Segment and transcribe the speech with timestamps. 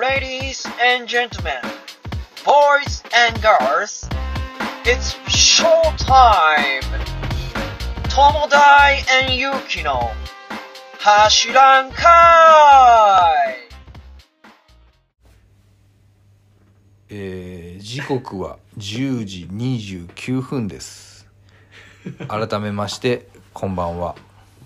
[0.00, 1.54] レディース and gentlemen,
[2.44, 4.08] boys and girls,
[4.84, 6.82] it's showtime!
[8.08, 10.10] 友達 and 勇気の
[10.98, 13.64] 走らんかい
[17.10, 21.28] えー、時刻は10時29分です。
[22.26, 24.16] 改めまして、こんばんは。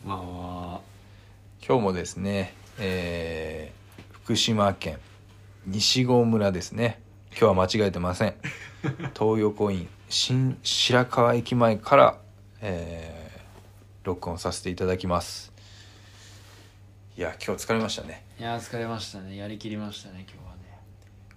[0.07, 0.81] 今
[1.67, 4.99] 日もですね、えー、福島県。
[5.71, 6.99] 西郷村ですね。
[7.31, 8.35] 今日は間違えてません。
[9.13, 12.19] 東横イン新白河駅前から、
[12.63, 13.29] えー
[14.05, 15.53] 録音させていただきます。
[17.19, 18.25] いや今日疲れましたね。
[18.39, 19.37] あいや疲れましたね。
[19.37, 20.79] やりきりましたね今日はね。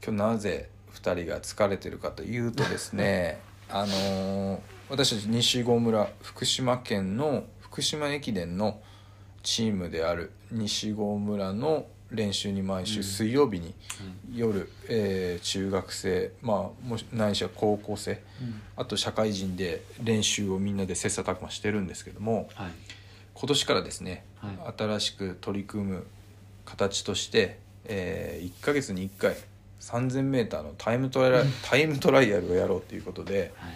[0.02, 4.59] 今日なぜ2人が疲れてるかというとですね あのー
[4.90, 8.82] 私たち西郷村福島県の福島駅伝の
[9.43, 13.74] チームである西郷村の練習に毎週水曜日に
[14.34, 18.62] 夜、えー中学生まあもしないしは高校生うん。
[18.76, 22.72] あと社会人で練習をみんなで切磋琢磨してるんですけどもはい。
[23.34, 26.08] 今年からですね、は新しく取り組む
[26.66, 29.35] 形として、え1ヶ月に1回
[29.80, 33.72] 3000m のタイムトライタイムトライアルをやろうということで、はい。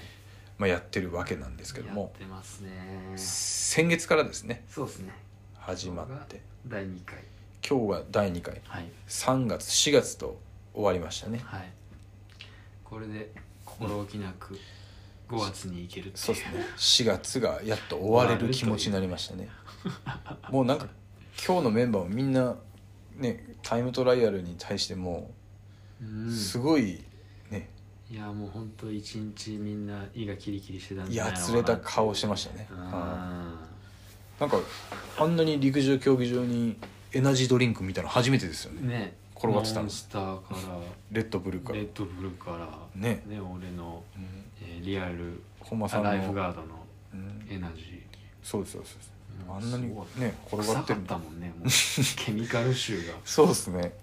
[0.57, 2.69] まあ、やってるわけなんですけどやもってますね。
[3.15, 5.13] 先月からですねそうですね。
[5.57, 6.41] 始まって。
[6.67, 7.17] 第2回
[7.67, 8.61] 今日が第2回。
[8.67, 8.85] はい。
[9.07, 10.39] 3月4月と
[10.75, 11.41] 終わりましたね。
[11.43, 11.71] はい。
[12.83, 13.31] これで
[13.65, 14.59] 心置きなく
[15.29, 16.17] 5月に行けるっていう。
[16.17, 16.65] そうですね。
[16.77, 19.49] 4月がやっと終われる気持ちになりましたね。
[20.51, 20.87] もうなんか
[21.43, 22.55] 今日のメンバーもみんな
[23.15, 25.31] ねタイムトライアルに対しても
[25.99, 26.31] うん。
[26.31, 27.03] すごい
[27.49, 27.69] ね、
[28.11, 32.67] いやもう本当一日みんな胃がキリキリしてたんじゃないやのつれた顔してましたね。
[32.69, 32.77] うん。
[32.79, 34.59] なんか
[35.17, 36.77] あんなに陸上競技場に
[37.15, 38.85] エナジードリンクみたいなの初めてですよね。
[38.85, 39.13] ね。
[39.37, 39.81] 転がってたの。
[39.83, 40.57] モンスターから。
[41.13, 41.77] レッドブルから。
[41.77, 42.67] レッドブルから。
[42.93, 43.23] ね。
[43.29, 44.43] 俺の、うん。
[44.61, 46.09] えーリアル本間さんの。
[46.09, 46.67] ライフガードの
[47.13, 47.47] うん。
[47.49, 48.03] エナジ
[48.43, 49.11] そうですそうです。
[49.47, 49.55] うん。
[49.55, 50.19] あんなにすごい。
[50.19, 51.15] ね転がってるんだ。
[51.15, 51.67] たもんねもう。
[52.17, 53.13] ケミカル臭が。
[53.23, 53.93] そうですね。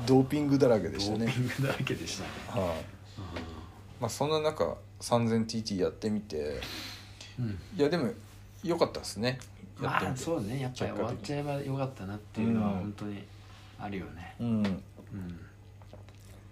[0.00, 0.06] うん。
[0.06, 1.26] ドーピングだらけでドしたね。
[1.26, 2.30] ーピングだらけでしたね。
[2.64, 2.76] はい。
[4.00, 6.62] まあそんな中 3000TT やってみて。
[7.38, 7.58] うん。
[7.76, 8.10] いやでも
[8.64, 9.38] 良かったですね
[9.82, 10.60] やってまあみてそうね。
[10.60, 12.78] やっぱり終わっちゃえばよかったなっていうのはうん。
[12.78, 13.24] 本当に
[13.78, 14.34] あるよね。
[14.40, 14.66] うん。
[14.66, 14.82] うん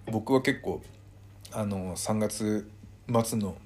[0.08, 0.80] 僕は結構
[1.50, 2.70] あの3月
[3.24, 3.56] 末の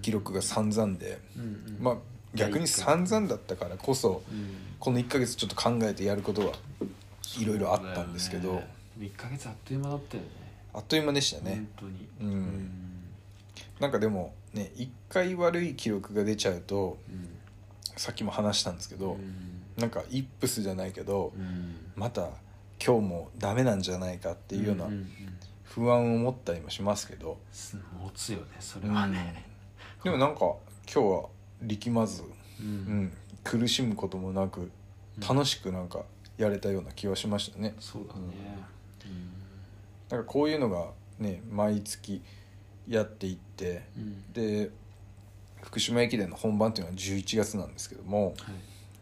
[0.00, 1.78] 記録が散々でうんうん。
[1.80, 1.96] まあ
[2.34, 4.56] 逆に散々だったからこそうん。
[4.78, 6.52] この1ヶ月ちょっと考えてやることは
[7.38, 8.68] いろいろあったんですけど、ね。
[9.00, 10.28] 1ヶ月あっという間だったよね。
[10.72, 11.66] あっという間でしたね。
[11.76, 11.88] 本
[12.20, 12.32] 当に。
[12.32, 12.70] うん。
[13.80, 17.37] なんかでもね1回悪い記録が出ちゃうとうん
[17.98, 19.62] さっきも話したんですけど、うん。
[19.76, 21.92] なんかイップスじゃないけど、うん。
[21.96, 22.30] また
[22.84, 25.08] 今日もダメなんじゃないかっていうようなんんん。
[25.64, 27.38] 不安を持ったりもしますけど、
[27.74, 29.44] うん持つよねそれはね。
[30.02, 31.28] でもなんか今日は
[31.62, 32.26] 力まず、う
[32.62, 32.68] うん
[33.04, 33.12] ん、
[33.44, 34.70] 苦しむこともなく
[35.26, 36.02] 楽しくなんか
[36.36, 37.74] やれたような気はしましたね。
[37.80, 38.58] そうだね。
[40.08, 40.86] なんかこういうのが
[41.18, 42.22] ね毎月
[42.88, 44.32] やっていってうんうん。
[44.32, 44.70] で
[45.68, 48.34] 福島駅伝の本番っていうのは11月なんですけどもはい。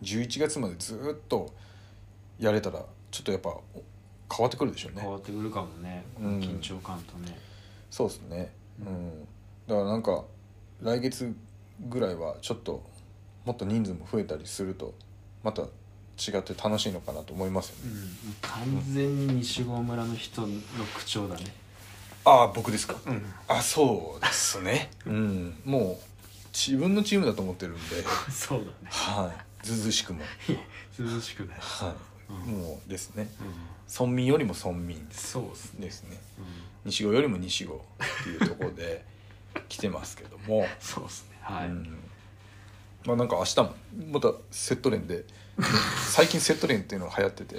[0.05, 1.55] 11月までずっと
[2.41, 3.63] やれたらちょっとやっぱお
[4.35, 5.01] 変わってくるでしょうね。
[5.03, 6.05] 変わってくるかもね。
[6.21, 6.41] うん。
[6.41, 7.39] 緊張感とね。
[7.89, 8.51] そうですね。
[8.81, 9.09] ううん。
[9.09, 9.27] ん
[9.69, 10.25] だからなんか
[10.83, 11.33] 来月
[11.89, 12.83] ぐらいはちょっと
[13.45, 14.93] もっと人数も増えたりすると
[15.45, 17.93] また違って楽しいのかなと思いますよね。
[18.27, 18.35] うん。
[18.43, 20.49] 完全に西郷村の人の
[20.99, 21.45] 口調だね。
[22.25, 22.97] ああ僕ですか？
[23.07, 23.25] うん。
[23.47, 24.91] あそうですね。
[25.07, 25.57] うん。
[25.65, 25.97] もう
[26.57, 27.81] 自分のチームだと思ってるんで。
[28.33, 28.73] そうだね。
[28.89, 29.31] は
[29.63, 29.67] い。
[29.67, 30.23] ずうずうしくも。
[30.99, 31.59] 涼しくない。
[31.61, 31.95] は
[32.31, 32.59] い、うん。
[32.59, 33.29] もうですね。
[33.41, 33.53] うん。
[33.93, 35.33] 村民よりも村民です。
[35.33, 35.81] そうですね。
[35.81, 36.19] ですね。
[36.85, 36.91] うん。
[36.91, 39.05] 西郷よりも西郷っていうところで
[39.69, 41.37] 来てますけども、そうですね。
[41.43, 41.69] はい。
[41.69, 41.99] うん。
[43.05, 43.75] まあなんか明日も
[44.13, 45.27] またセット練で
[46.09, 47.57] 最近セット練っていうのが流行ってて。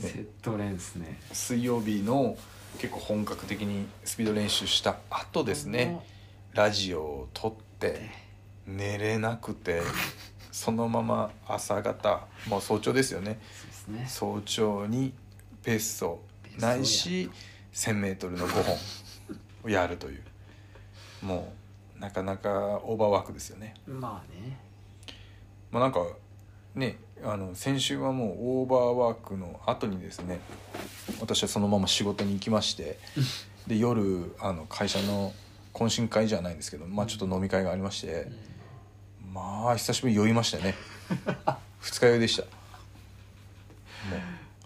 [0.00, 1.20] セットレンスね。
[1.32, 2.38] 水曜日の
[2.78, 6.00] 結構本格的にスピード練習した後ですね。
[6.54, 7.65] ラジオを撮って
[8.66, 9.82] 寝れなくて
[10.50, 13.38] そのまま朝方もう早朝ですよね。
[13.88, 14.06] ね。
[14.08, 15.12] 早朝に
[15.62, 16.18] ペース走
[16.58, 17.30] ないし
[17.72, 18.76] 1,000m の5本
[19.64, 20.22] をやるという。
[21.22, 21.52] も
[21.96, 22.50] うなかなか
[22.84, 23.74] オーバーワークですよね。
[23.86, 24.58] まあね。
[25.70, 26.06] まあ、なんか
[26.74, 30.40] ねあの先週はもうオーバーワークの後にですね
[31.20, 32.98] 私はそのまま仕事に行きまして
[33.66, 35.32] で夜あの会社の
[35.76, 38.28] 懇親会じゃないんですけど、まあ、ちょっと飲み会がありまして、
[39.30, 40.74] まあ久しぶりに酔いましたね。
[41.80, 42.42] 二日酔いでした。
[42.44, 42.52] もう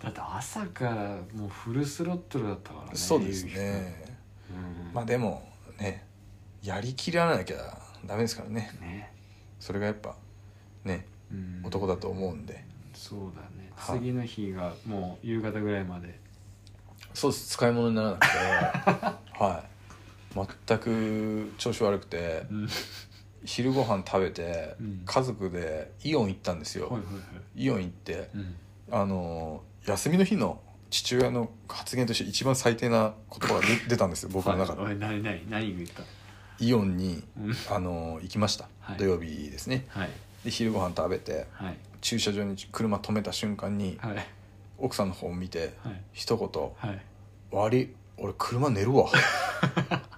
[0.05, 0.95] だって朝から
[1.35, 4.05] もうフルスロットルだったからねそうですね。
[4.51, 4.95] うん。
[4.95, 6.07] まあでもね
[6.63, 7.57] やりきらなきゃ
[8.07, 8.71] ダメですからね。
[8.81, 9.13] ね。
[9.59, 10.15] それがやっぱ
[10.85, 11.63] ねうん。
[11.65, 12.65] 男だと思うんで。
[12.95, 13.73] そうだね。
[13.75, 13.99] はい。
[13.99, 16.21] 次の日がもう夕方ぐらいまで。
[17.13, 17.49] そうです。
[17.49, 18.27] 使い物にならなくて。
[19.43, 19.70] はい
[20.35, 22.69] 全く調子悪くてうん。
[23.45, 25.03] 昼ご飯食べてうん。
[25.07, 27.21] 家族でイオン行ったんですよ、はいはいは
[27.57, 27.63] い。
[27.65, 28.55] イオン行ってうん。
[28.93, 30.61] あの休みの日の
[30.91, 36.03] 父親の発言として一番最低な言葉が出出たんですよ僕の中で、はい何何何言った？
[36.59, 37.55] イオンにうん。
[37.71, 38.99] あの行きました、はい。
[38.99, 39.87] 土曜日ですね。
[39.89, 40.11] はい。
[40.45, 41.77] で昼ご飯食べてはい。
[42.01, 44.27] 駐車場に車止めた瞬間にはい。
[44.79, 46.03] 奥さんの方を見てはい。
[46.13, 46.91] 一言。
[46.91, 47.03] はい
[47.53, 47.95] 「悪い。
[48.19, 49.09] 俺車寝るわ」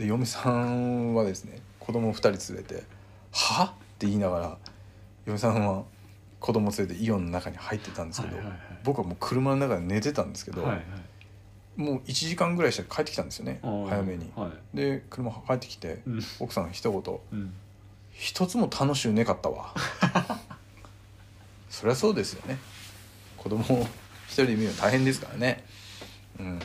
[0.00, 2.84] で嫁さんはですね子供2人連れて
[3.32, 3.68] 「は?」っ
[3.98, 4.58] て言いながら
[5.26, 5.84] 嫁さんは
[6.40, 8.60] 子供連れてイオンの中に入ってたんですけど、はいはいはい。
[8.82, 10.82] 僕はもう車の中で寝てたんですけど、はいはい。
[11.76, 14.32] もう1時間ぐらいして帰ってきたんですよね早めに。
[14.34, 14.76] はい。
[14.76, 16.20] で車帰ってきて、うん。
[16.38, 17.52] 奥さんが一言うん
[18.10, 19.74] 「一つも楽しゅうねかったわ」
[21.68, 22.56] そりゃそうですよね。
[23.36, 23.82] 子供を
[24.26, 25.62] 一人で見るの大変ですからね。
[26.38, 26.60] うん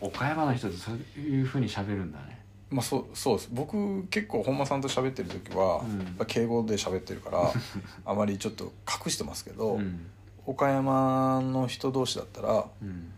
[0.00, 2.40] 岡山の人ってそういうふうに喋るんだね。
[2.70, 3.48] まあそうそうです。
[3.52, 5.82] 僕結構本間さんと喋ってる時は、
[6.18, 6.26] うん。
[6.26, 7.52] 敬語で喋ってるから
[8.04, 10.06] あまりちょっと隠してますけど、うん。
[10.46, 13.12] 岡山の人同士だったらうん。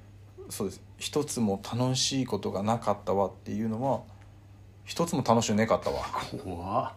[0.50, 0.80] そうです。
[0.98, 4.02] 一つも楽しいことがなかったわっていうのは
[4.84, 6.04] 一つも楽しゅうねかったわ。
[6.44, 6.92] 怖っ。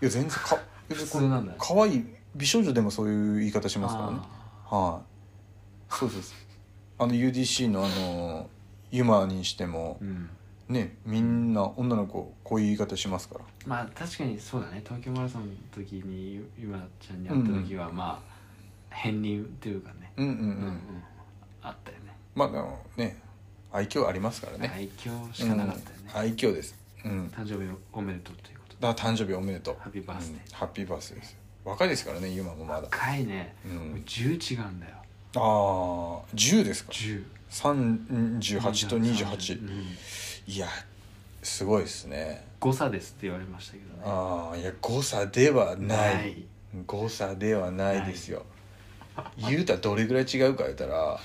[0.00, 0.58] いや全然か
[0.88, 1.58] 普通なんだね。
[1.58, 4.18] 可愛い美少女でもそういう言い方しますからね。
[4.70, 5.02] あはい。
[5.88, 6.34] そうです。
[6.98, 8.48] あの UDC のあの
[8.94, 10.30] ユマにしてもーうん。
[10.68, 13.40] ねみんな女の子こういう言い方しますから。
[13.66, 14.82] まあ確かにそうだね。
[14.84, 18.22] 東京マラソンの時にゆゆまちゃんに会った時はま
[18.92, 20.12] あ片鱗っていうかね。
[20.16, 20.36] うんうんう
[20.70, 20.80] ん、
[21.60, 22.16] あったよね。
[22.36, 23.20] まあでもね
[23.72, 24.70] 愛嬌ありますからね。
[24.72, 26.10] 愛嬌しかなかったよね。
[26.14, 26.76] うん、愛嬌です。
[27.04, 27.26] うん。
[27.36, 28.80] 誕生日おめでとうということで。
[28.80, 29.76] だから誕生日おめでとう。
[29.80, 30.40] ハッピーバースデーうん。
[30.52, 31.36] ハッピーバースデーです。
[31.64, 32.82] 若いですからねユマもまだ。
[32.82, 33.56] 若いね。
[33.66, 33.74] うん。
[33.74, 34.94] もう10違うんだよ。
[35.36, 36.92] ああ10ですか。
[36.92, 39.96] 10 38と28うん。
[40.46, 40.66] いや
[41.42, 42.44] すごいですね。
[42.58, 44.02] 誤差ですって言われましたけどね。
[44.04, 46.44] ああいや誤差ではない。
[46.86, 48.44] 誤差ではないですよ。
[49.36, 51.20] 言うたらどれぐらい違うか言ったら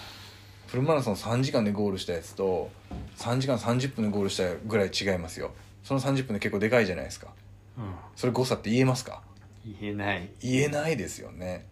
[0.67, 2.69] フルマラソン3時間でゴールしたやつと
[3.17, 5.51] 3時間30分でゴールしたぐらい違いますよ。
[5.83, 7.29] その30分で結構でかいじゃないですか。
[7.77, 7.95] うん。
[8.15, 9.23] それ誤差って言えますか？
[9.65, 10.29] 言えない。
[10.41, 11.65] 言えないですよね。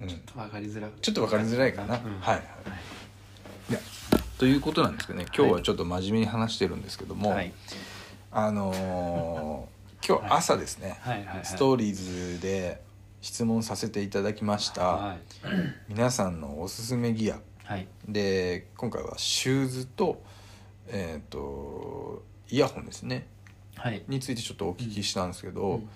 [0.00, 0.08] うん。
[0.08, 1.00] ちょっと分かりづらく。
[1.00, 2.18] ちょっと分かりづらいかな、うん。
[2.20, 2.34] はい。
[2.34, 2.44] はい
[4.40, 7.52] ということなんですけどね今日はちょっと真面目に話してるんですけども、はい。
[8.32, 11.18] あのー 今日朝ですね、はい。
[11.18, 11.26] はい。
[11.26, 11.44] はい。
[11.44, 11.94] ストーリー
[12.36, 12.80] ズで
[13.20, 15.18] 質問させていただきました、はい。
[15.88, 17.38] 皆さんのおすすめギア。
[17.64, 17.86] はい。
[18.08, 20.22] で今回はシューズと
[20.88, 23.26] えっ、とイヤホンですね。
[23.76, 24.02] はい。
[24.08, 25.88] についてちょっとお聞きしたんですけど、うん。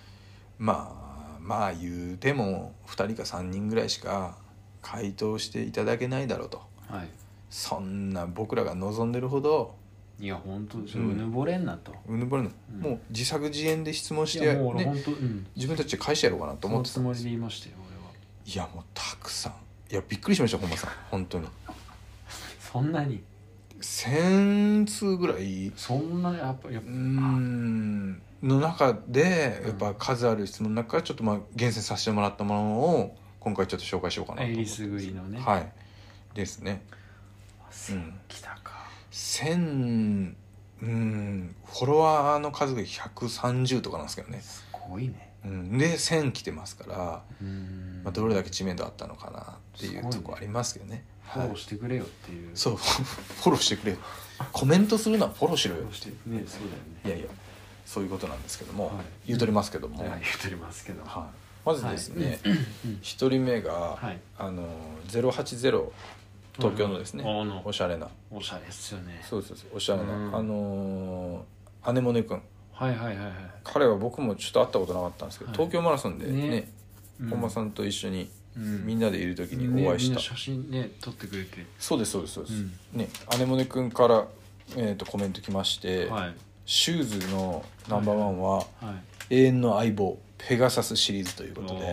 [0.59, 4.37] まあまあ言うても2人か3人ぐらいしか
[4.83, 6.63] 回答していただけないだろうと。
[6.91, 7.09] はい
[7.57, 9.77] そんな僕らが望んでるほど
[10.19, 11.05] いや本当ですよ。
[11.05, 11.11] うん。
[11.13, 11.95] うぬぼれんなと。
[12.09, 12.81] うぬぼれの、うん。
[12.81, 15.47] もう自作自演で質問しいて、ねやもう俺本、当うん。
[15.55, 17.01] 自分たちで返してやろうかなとそ思ってた。
[17.01, 18.13] んですのつもりで言いましたよ俺は。
[18.45, 19.53] いやもうたくさん。
[19.93, 20.91] いやびっくりしました本間さん。
[21.13, 21.47] 本当に。
[22.59, 23.23] そんなに
[23.81, 25.69] ？1000通ぐらい。
[25.69, 28.21] うそんなやっぱやっーぱん。
[28.43, 35.39] の中でやっぱ数ある質問の中からちょっとまあ厳選させてもらったものを今回ちょっと紹介しようかなと思ってえりすぐりのね。
[35.41, 35.73] はい。
[36.35, 36.83] ですね
[37.75, 38.89] 千来たか。
[39.13, 40.35] 1000
[40.83, 45.31] うんフォロワーの数が130とかなんですけどね、すごいね。
[45.45, 48.01] うん、で1000来てますから、うん。
[48.05, 51.05] まあ、どれだけ知名度あったのかなっていうところありますけどね。
[51.25, 52.51] フォローしてくれよっていう。
[52.55, 53.97] そう フォローしてくれ
[54.53, 55.93] コメントするのはフォローしろよ。
[55.93, 57.01] してねそうだよね。
[57.05, 57.27] いやいや
[57.87, 59.05] そういうことなんですけども、はい。
[59.27, 61.45] 言うとりますけども、はい言っておりますけどはい。
[61.67, 62.99] まずですね、うん。
[63.01, 64.21] 一人目が、はい。
[64.39, 64.69] あの
[65.09, 65.91] 080
[66.57, 68.09] 東京のですね、うんおしゃれな。
[68.31, 69.21] おしゃれっすよね。
[69.29, 70.37] そうそうそうおしゃれな、うん。
[70.37, 72.41] あのーアネモネ君
[72.73, 73.35] はいはいはいはい。
[73.63, 75.57] 彼は僕もちょっと会ったことなかったんですけど、はい。
[75.57, 76.73] 東京マラソンでねね。
[77.31, 78.87] 本間さんと一緒にうん。
[78.87, 81.67] みんなでいる時にねお会いした、みんな写真ね撮ってくれて。
[81.79, 82.73] そうですそうですそうです、うん。
[82.95, 84.27] ねアネモネ君から、
[84.77, 86.35] えー、とコメント来まして、はい。
[86.67, 88.65] シューズのナンバーワンは、は
[89.31, 89.35] い。
[89.37, 91.93] 永遠の相棒ペガサスシリーズということでや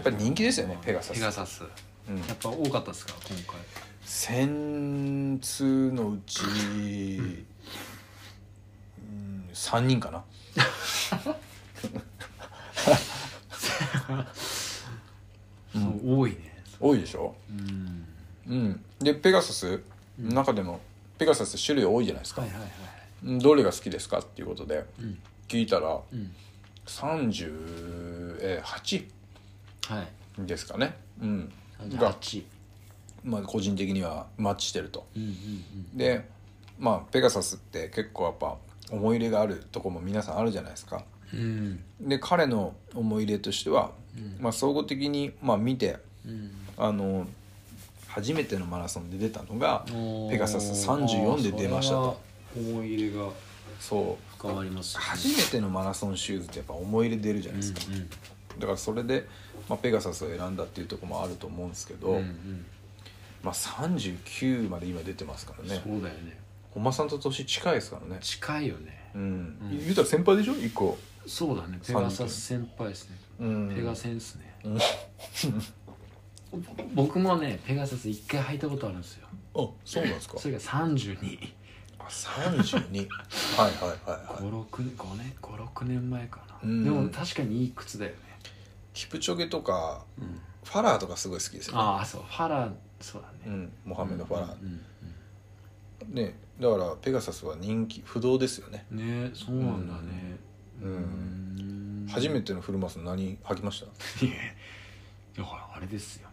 [0.00, 1.16] っぱり人気ですよねペガサス。
[1.16, 1.62] ペガサス
[2.08, 2.16] うん。
[2.26, 3.12] やっぱ多かったですか？
[3.28, 3.56] 今回。
[4.04, 6.46] 1000通のうち、う
[9.02, 10.24] ん、3人かな。
[15.72, 16.52] そう多いね。
[16.80, 17.34] 多いでしょ？
[17.50, 18.06] うん。
[18.48, 18.84] うん。
[18.98, 19.80] でペガサス？
[20.20, 20.80] の中でも、
[21.18, 22.70] ペガサス種類多いじゃないですか、はいはいはい
[23.24, 25.18] うんどれが好きですかっていうことでうん。
[25.48, 26.32] 聞いたらうん。
[26.86, 29.06] 38
[29.88, 30.08] はい。
[30.46, 30.96] ですかね。
[31.20, 31.52] うん
[31.90, 32.44] が、38
[33.24, 35.06] まあ、個人的にはマッチしてると。
[35.94, 36.28] で
[36.78, 38.56] まあペガサスって結構やっぱ
[38.90, 41.04] 思い入れがあるとこも皆さんあるじゃないですか。
[41.32, 41.40] うん。
[41.40, 43.92] うんで彼の思い入れとしては、
[44.40, 46.50] まあ、総合的に、まあ、見てうん。
[46.76, 47.26] あの
[48.08, 49.84] 初めてのマラソンで出たのが
[50.30, 52.20] ペガサス34で出ましたと。
[52.56, 53.30] 思い入れが
[53.78, 54.32] そう。
[54.36, 55.06] 深まりますよね。
[55.06, 58.08] 初めてのマラソンシューズってやっぱ思い入れ出るじゃないですか、うん
[58.58, 59.26] だからそれで、
[59.68, 62.22] まあ、ペガサスを選んだっていうところもあると思うんですけど、うんうん。
[62.22, 62.66] うん
[63.42, 65.82] まあ、39まで今出てますからね。
[65.84, 66.38] そうだよね。
[66.70, 68.20] 本間さんと年近いですからね。
[68.22, 69.10] 近いよね。
[69.14, 69.24] うん、う
[69.64, 69.70] ん。
[69.70, 70.96] 言うたら先輩でしょ？1個。
[71.26, 71.78] そうだね。
[71.84, 73.16] ペガサス先輩ですね。
[73.40, 73.72] うん。
[73.74, 74.54] ペガセンスね。
[74.64, 74.78] うん。
[76.94, 79.26] 僕もねペガサス一回履いたことあるんですよ。
[79.54, 80.38] あそうなんですか。
[80.38, 81.52] それが32
[81.98, 83.08] あ32
[83.56, 84.42] はいはいはいはい。
[84.42, 86.84] 56 5年56年前かな、うん。
[86.84, 88.31] でも確かにいい靴だよね、
[88.94, 91.80] キプチョゲとかうん、ファラーとかすごい好きですよね。
[91.82, 92.70] ああそうファラ
[93.00, 98.86] そうだね、うんモハメド・ファラー、うんねだからペガサスは人気不動ですよね。
[98.92, 100.36] うんねそうなんだね。
[100.82, 102.04] うん。
[102.04, 102.08] ん。
[102.08, 103.84] 初めてのフルマス何履きまし
[104.20, 104.26] た？
[104.26, 104.36] いや
[105.38, 106.28] だからあれですよ。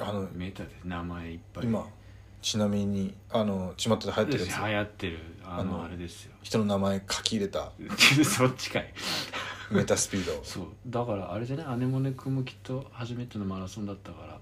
[0.00, 1.64] あのメタで名前いっぱい。
[1.64, 1.86] 今
[2.40, 4.60] ちなみにあの巷で流行ってる流やつ。
[4.60, 6.32] 行ってるあのあれですよ。
[6.42, 7.72] 人の名前書き入れた。
[8.24, 8.92] そっちかい
[9.76, 10.66] メタスピードそう。
[10.86, 11.66] だからあれじゃない？
[11.66, 14.38] アネモネ君もきっと初めてのマラソンだったから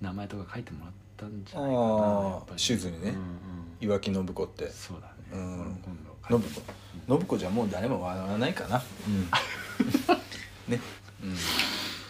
[0.00, 2.58] 名前とか書いてもらったんじゃないかなあーやっぱり。
[2.60, 3.10] シューズにね。
[3.10, 3.36] うんうん
[3.78, 4.70] 岩木信子って。
[4.70, 5.82] そうだね、うん。
[6.28, 6.62] 今度信子。
[7.18, 8.82] 信子じゃもう誰も笑わないかな。
[9.06, 9.28] うん。
[10.72, 10.80] ね。
[11.22, 11.32] うん。
[11.32, 11.36] っ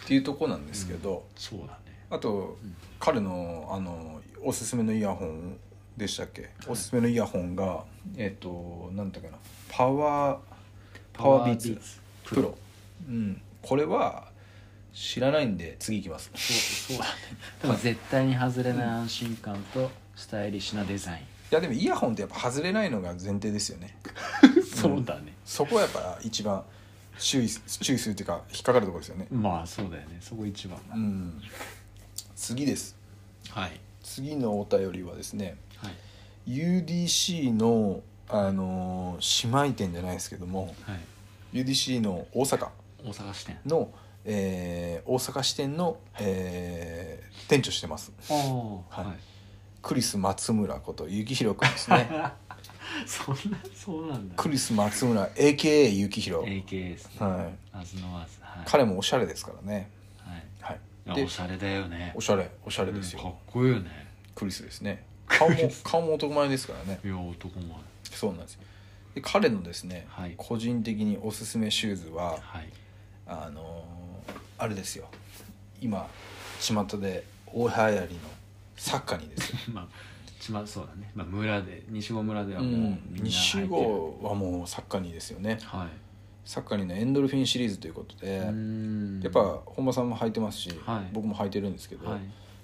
[0.05, 2.05] ていうとこなんですけど、そうだね。
[2.09, 2.75] あと、うん。
[2.99, 5.57] 彼のあのおすすめのイヤホン
[5.97, 7.83] でしたっけ、おすすめのイヤホンが
[8.15, 9.37] えっ、となんだっけな？
[9.69, 10.39] パワー
[11.11, 11.77] パワービーツ
[12.35, 12.57] プロ。
[13.07, 13.41] うん。
[13.61, 14.27] これは
[14.93, 16.31] 知らないんで次いきます。
[16.35, 17.19] そうそうだね。
[17.61, 23.97] でも絶対に外れない安心感とスタイリッシュなデザイン、いやでもイヤホンってやっぱ外れないのが前提ですよね。
[24.75, 25.33] そうだね。
[25.45, 26.63] そこはやっぱ一番
[27.19, 29.27] 注意注意するっていうか引っかかるところですよね。
[29.29, 30.17] まあそうだよね。
[30.21, 31.41] そこ一番うん。
[32.35, 32.95] 次です。
[33.49, 33.79] はい。
[34.03, 35.93] 次のお便りはですねはい。
[36.47, 40.99] UDC のあのー姉妹店じゃないですけどもはい
[41.63, 42.69] UDC の大阪。
[43.03, 43.59] 大阪支店。
[43.65, 43.91] の、
[44.25, 48.11] えー大阪支店の、えー店長してます。
[48.29, 49.05] はい。
[49.07, 49.17] はい。
[49.81, 52.09] クリス松村こと幸宏君ですね。
[53.05, 54.35] そんなそうなんだ。
[54.35, 56.45] クリス松村 AKA 幸宏。
[56.45, 57.11] AK ですね。
[57.25, 57.77] はい。
[57.79, 58.65] アズノワズはい。
[58.65, 59.89] 彼もおしゃれですからね。
[60.19, 60.73] はい。
[61.05, 61.23] はい。
[61.23, 62.11] おしゃれだよね。
[62.15, 64.07] おしゃれおしゃれですよ、うんかっこいいよね。
[64.35, 65.05] クリスですね。
[65.27, 66.99] 顔も顔も男前ですからね。
[67.03, 67.69] いや男前。
[68.11, 68.61] そうなんですよ
[69.17, 70.35] で彼のですね、はい。
[70.37, 72.69] 個人的におすすめシューズははい。
[73.25, 75.07] あのーあれですよ。
[75.81, 76.07] 今
[76.59, 78.19] 巷で大流行りの
[78.75, 79.87] サッカーにですよ、 まあ
[80.39, 81.09] ちまそうだね。
[81.15, 82.99] まあ村で西郷村ではう、もうん。
[83.09, 85.57] みん西郷はもうサッカーにですよね。
[85.63, 85.87] はい。
[86.45, 91.09] サッカーにのエンドルフィンシリーズということで、やっぱ本間さんも履いてますし、はい。
[91.11, 92.19] 僕も履いてるんですけど、はい。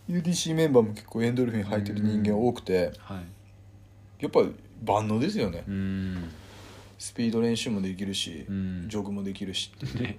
[0.07, 4.23] UDC メンバーも結構エンドルフィン履いてる人間多くてはい。
[4.23, 6.29] やっぱり万能ですよね、うーん
[7.03, 8.85] スピード練習もできるし、うん。
[8.87, 10.17] ジョグもできるしって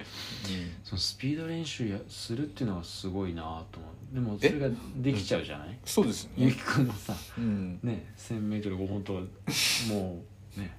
[0.85, 5.79] そのスピード練習やするっていうのがすごいなと思うでもそれができちゃうじゃない？
[5.87, 7.79] そうですゆねきくんもさうん。
[7.83, 9.21] ね 1000m 本当は
[9.89, 10.23] も
[10.57, 10.77] うね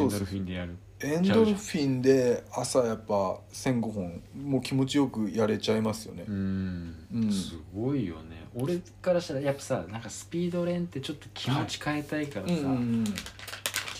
[0.00, 0.76] エンドルフィンでやる。
[1.02, 6.24] エンドルフィンで朝やっぱ1005本もう気持ちよくやれちゃいますよね。
[6.26, 6.94] うーん。
[7.14, 7.32] うん。
[7.32, 8.46] すごいよね。
[8.56, 13.04] 俺からしたらやっぱさなんかスピード練ってちょっと気持ち変えたいからさ、うんうんうん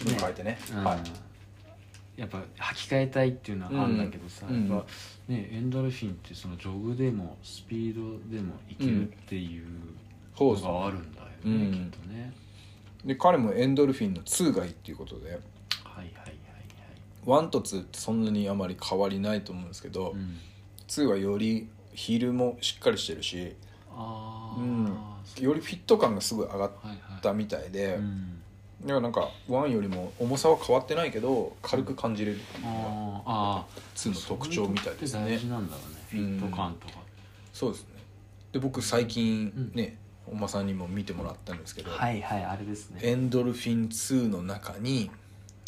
[0.00, 0.59] 気分変えてね。
[0.73, 0.85] うん。
[0.85, 0.99] はい。
[2.21, 4.69] やっぱ履き替えたいっていうのはあるんだけどさ、うん。
[4.69, 4.87] やっぱ
[5.28, 9.66] ねエンドルフィンってそのジョグでもスピードでもいけるっていう
[10.38, 11.73] のがあるんだよね、うん。
[11.73, 12.33] きっとね。
[13.04, 15.30] で彼もエンドルフィンの2がいいっていうことで。
[15.30, 15.40] はいは
[16.02, 16.40] いはいはい
[17.26, 20.38] 1と2ってそんなにあまり変わりないと思うんですけど、うん。
[20.88, 23.54] 2はよりヒールもしっかりしてるし、
[23.90, 24.87] ああ、うん。
[25.42, 27.71] よりフィット感がすごい上がっはいはいたみたい。
[27.71, 28.39] で、うん
[28.82, 35.38] だからなんか1よりも重さは変わってないけど軽く感じれるっていうのがああ2の特徴みたいですね。
[35.38, 36.00] そうなんだろうね。
[36.08, 36.94] フィット感とか、
[37.52, 37.88] そうですね。
[38.52, 39.96] で僕最近ね、
[40.26, 43.00] 本間さんにも見てもらったんですけど、はいはいあれですね。
[43.02, 45.10] エンドルフィン2の中に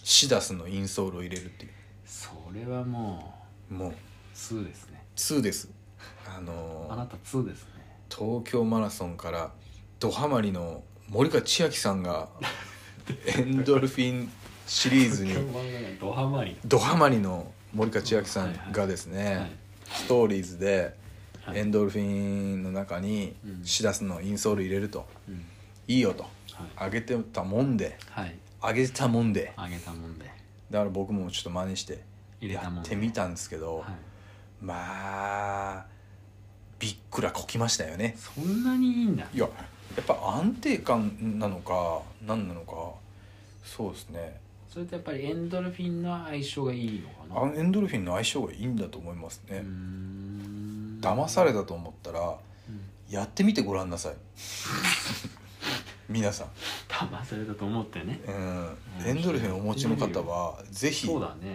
[0.03, 1.69] シダスのインソールを入れるってい
[2.07, 3.35] それはも
[3.71, 3.91] うもう。
[3.91, 3.95] う
[4.35, 5.05] 2ですね。
[5.17, 5.69] 2です。
[6.27, 7.69] あのーあなた2ですね。
[8.09, 9.53] 東京マラソンから
[10.01, 12.29] ドハマりの森川千秋さんが
[13.27, 14.31] エンドルフィン
[14.67, 15.35] シリーズに。
[16.01, 16.57] ドハマり。
[16.65, 19.51] ドハマりの森川千秋さんがですね、はい。
[19.87, 20.95] ストーリーズで
[21.45, 21.59] はい。
[21.59, 23.65] エンドルフィンの中にうん。
[23.65, 25.07] シダスのインソール入れると。
[25.29, 25.45] うん。
[25.89, 26.33] いいよとはい。
[26.77, 27.99] あげてたもんで。
[28.11, 28.35] はい。
[28.61, 29.53] あげたもんで。
[29.57, 30.25] あげたもんで。
[30.71, 32.01] だから僕もちょっと真似して
[32.41, 33.87] やってみたんですけど、はい。
[34.61, 34.75] ま
[35.81, 35.87] あ
[36.79, 38.17] びっくらこきましたよね。
[38.17, 39.27] そんなにいいんだ。
[39.33, 39.49] いや
[39.97, 42.73] やっぱ安定感なのか何なのか
[43.65, 44.41] そうですね。
[44.69, 47.53] それってやっぱりエンドルフィンの相性がいいのかな？
[47.53, 49.63] あエンドルフィンの相性がいいんだと思いますね。
[51.01, 52.37] 騙されたと思ったらうん。
[53.13, 54.15] やってみてごらんなさい。
[56.09, 56.49] 皆さん、
[56.89, 58.21] 騙されたと思ってね。
[58.27, 58.31] う
[59.05, 61.09] ん、エンドルフィンをお持ちの方はぜひ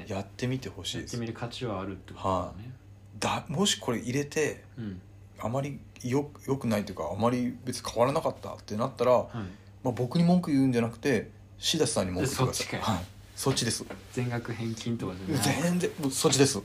[0.08, 2.72] やってみてほしいやってですみる価値はあるってことだね。
[3.20, 5.02] だもしこれ入れてうん
[5.40, 9.36] あまりよよくないというかあまり別に変わらなかったってなったら、はい。
[9.84, 12.66] まあ、僕に文句言うんじゃなくてシダスさんに文句言ってください。
[12.66, 13.86] そっちかよはい、そっちです。
[14.14, 16.58] 全額返金とかじゃない全然もうそっちです。
[16.58, 16.64] は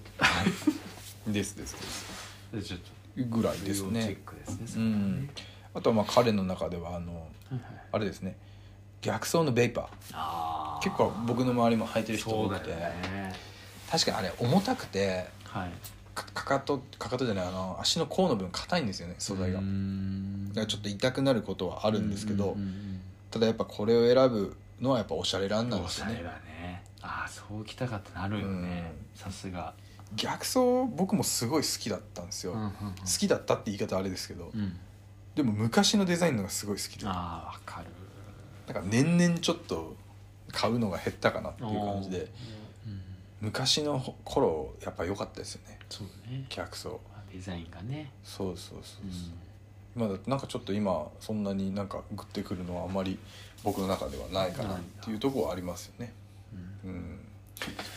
[1.28, 1.32] い。
[1.32, 2.06] ですですです。
[2.52, 2.80] でちょっ
[3.28, 4.00] ぐらいとですね。
[4.00, 5.30] 要チェックですねうん。
[5.74, 7.62] あとはまあ彼の中ではあのはいはい。
[7.92, 8.36] あれですね。
[9.02, 10.80] 逆走のベイパー。
[10.82, 13.34] 結構僕の周りも履いてる人多くて、よね。
[13.90, 15.70] 確かにあれ重たくてはい
[16.14, 20.52] かかかとかかとじゃないあの足の甲の部分硬いんですよね素材が、だん。
[20.54, 22.57] からちょっと痛くなることはあるんですけど、
[23.31, 26.12] ただやっぱこれを選ぶのはやっぱおしゃれランなんですよね。
[26.12, 26.85] おしゃれだね。
[27.00, 28.92] ああそうきたかってなるよね。
[29.14, 29.75] さすが。
[30.14, 30.59] 逆走
[30.95, 32.71] 僕もすごい好きだったんですよ、好
[33.19, 34.78] きだったって言い方あれですけど、うん。
[35.35, 37.07] でも昔のデザインのがすごい好きで。
[37.07, 37.87] だああわかる。
[38.75, 39.97] から年々ちょっと
[40.52, 42.19] 買うのが減ったかなっていう感じで。
[42.19, 42.23] う
[42.59, 42.62] ん
[43.42, 45.78] 昔の頃やっぱ良かったですよね。
[45.90, 46.90] そうだね逆走
[47.32, 48.12] デザインがね。
[48.22, 49.18] そうそうそううそ
[49.96, 49.99] う。
[49.99, 53.18] んまあだなんかちょっと今そんなになんかグッてくるのはあんまり
[53.64, 56.12] 僕の中ではないかなっていうところはありますよね。
[56.85, 56.90] うん。
[56.90, 57.20] うん。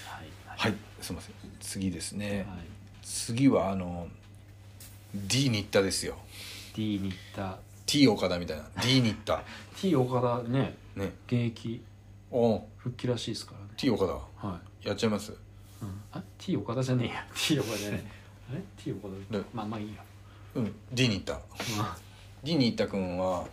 [0.08, 0.28] はい
[0.58, 0.74] はい。
[1.00, 1.36] すいません。
[1.60, 2.58] 次ですね、はい。
[3.04, 4.08] 次はあの
[5.14, 6.18] D に行ったですよ。
[6.74, 8.64] D に行った T 岡田みたいな。
[8.82, 9.44] D に行った
[9.78, 10.76] T 岡田ね。
[10.96, 11.14] ね。
[11.28, 11.84] 現役。
[12.78, 13.66] 復帰らしいですからね。
[13.78, 14.48] T 岡田。
[14.48, 15.32] はいやっちゃいます？
[15.82, 16.02] うん。
[16.14, 17.26] あ T 岡田じゃねえや。
[17.36, 18.12] T 岡田じゃねえ。
[18.52, 19.38] あれ T 岡田？
[19.38, 20.04] ねまあまあいいや。
[20.56, 20.76] うん。
[20.94, 21.34] D に行った。
[21.34, 21.40] ま
[21.80, 21.98] あ
[22.44, 23.46] D に行った君は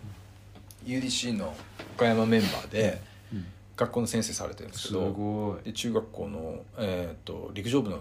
[0.85, 1.55] UDC の
[1.97, 3.01] 岡山メンバーで
[3.33, 3.47] うん。
[3.75, 5.64] 学校の先生されてるんですすけどごい。
[5.64, 8.01] で中学校の、えー、と陸上部の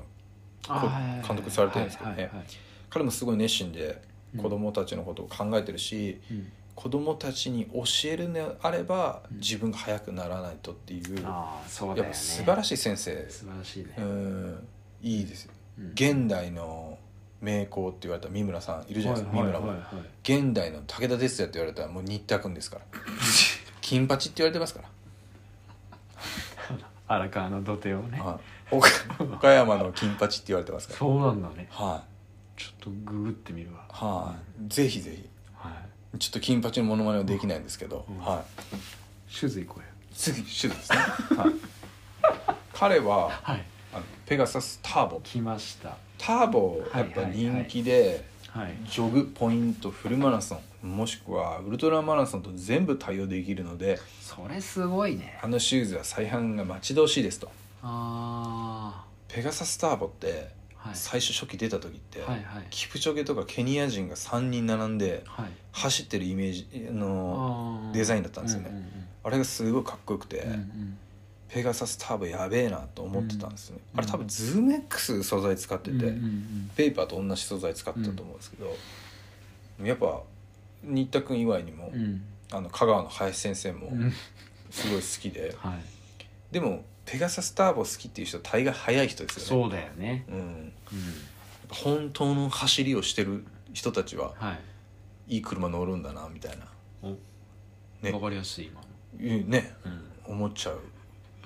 [0.68, 2.46] あ監督されてるんですけどねはいはいはい。
[2.90, 4.02] 彼もすごい熱心で
[4.36, 4.42] うん。
[4.42, 9.38] 子供たちのことを考えてるし、うん子供たちに教えるのであればうん。
[9.38, 13.26] 自分が速くならないとっていう、ああそうだやっぱ素晴らしい先生。
[13.30, 13.94] 素晴らしいね。
[14.00, 14.68] うん。
[15.04, 15.52] いいですよ。
[15.78, 15.92] うん。
[15.92, 16.98] 現代の
[17.40, 19.96] 名工って言われた三村さんいるじゃないですか、三村も、はいはいはい。
[19.98, 22.86] はい現代の武田鉄矢って言われたらもう新田君ですから。
[23.82, 24.90] 金八って言われてますから、
[27.16, 28.20] 荒川の土手をね。
[28.20, 28.40] は
[28.72, 28.76] い。
[28.76, 28.88] 岡
[29.20, 31.00] 岡山の金八って言われてますから。
[31.00, 31.68] そうなんだね。
[31.70, 32.04] は
[32.58, 33.82] ちょっとググってみるわ。
[33.82, 34.74] いはい。
[34.74, 35.30] ぜひぜひ。
[35.54, 38.18] はいちょっと金八のモノマネはできないんですけど、うん。
[38.20, 38.44] は
[39.30, 39.34] い。
[39.34, 41.54] シューズ行こうよ次手術ですね、はい、
[42.74, 43.64] 彼ははい。
[43.94, 45.98] あのペガサスターボ来ました。
[46.18, 55.40] ターボやっぱ人気で、はいジョグポイントフルマラソンもしくはウルトラマラソンと全部対応できるのでそれすごいね。
[55.42, 57.50] あのシューズは再販が待ち遠しいですと。
[57.82, 60.61] あペガサスターボってあはい
[60.94, 62.68] 最初初期出た時って、はいはい。
[62.70, 65.46] キプチョゲとかケニア人が3人並んではい。
[65.72, 68.70] 走ってるイメージのデザインだったんですよね。
[68.72, 68.86] うんうん
[69.24, 70.98] あれがすごいかっこよくて、うんうん。
[71.48, 74.00] ペガサスターボやべえなと思ってたんですね、うん。
[74.00, 76.72] あれ多分ズーム X 素材使ってて、うんうんうん。
[76.76, 78.76] ベイパーと同じ素材使ってたと思うんですけど、
[79.84, 80.24] やっぱ
[80.84, 82.24] 新田君以外にも、うん。
[82.52, 84.12] あの香川の林先生もうん。
[84.72, 85.80] すごい好きで、 はい。
[86.52, 89.64] でもペガサスターボ好きっていう人大概速い人ですよね。
[89.64, 90.26] そうだよね。
[90.30, 90.74] うん、うん。
[91.70, 94.54] 本当の走りをしてる人たちはは
[95.28, 95.36] い。
[95.36, 96.66] いい車乗るんだなみたいな。
[97.02, 97.16] お
[98.02, 98.12] ね。
[98.12, 99.26] わかりやすい今の。
[99.26, 99.74] いうね。
[100.28, 100.34] うん。
[100.34, 100.80] 思っちゃう。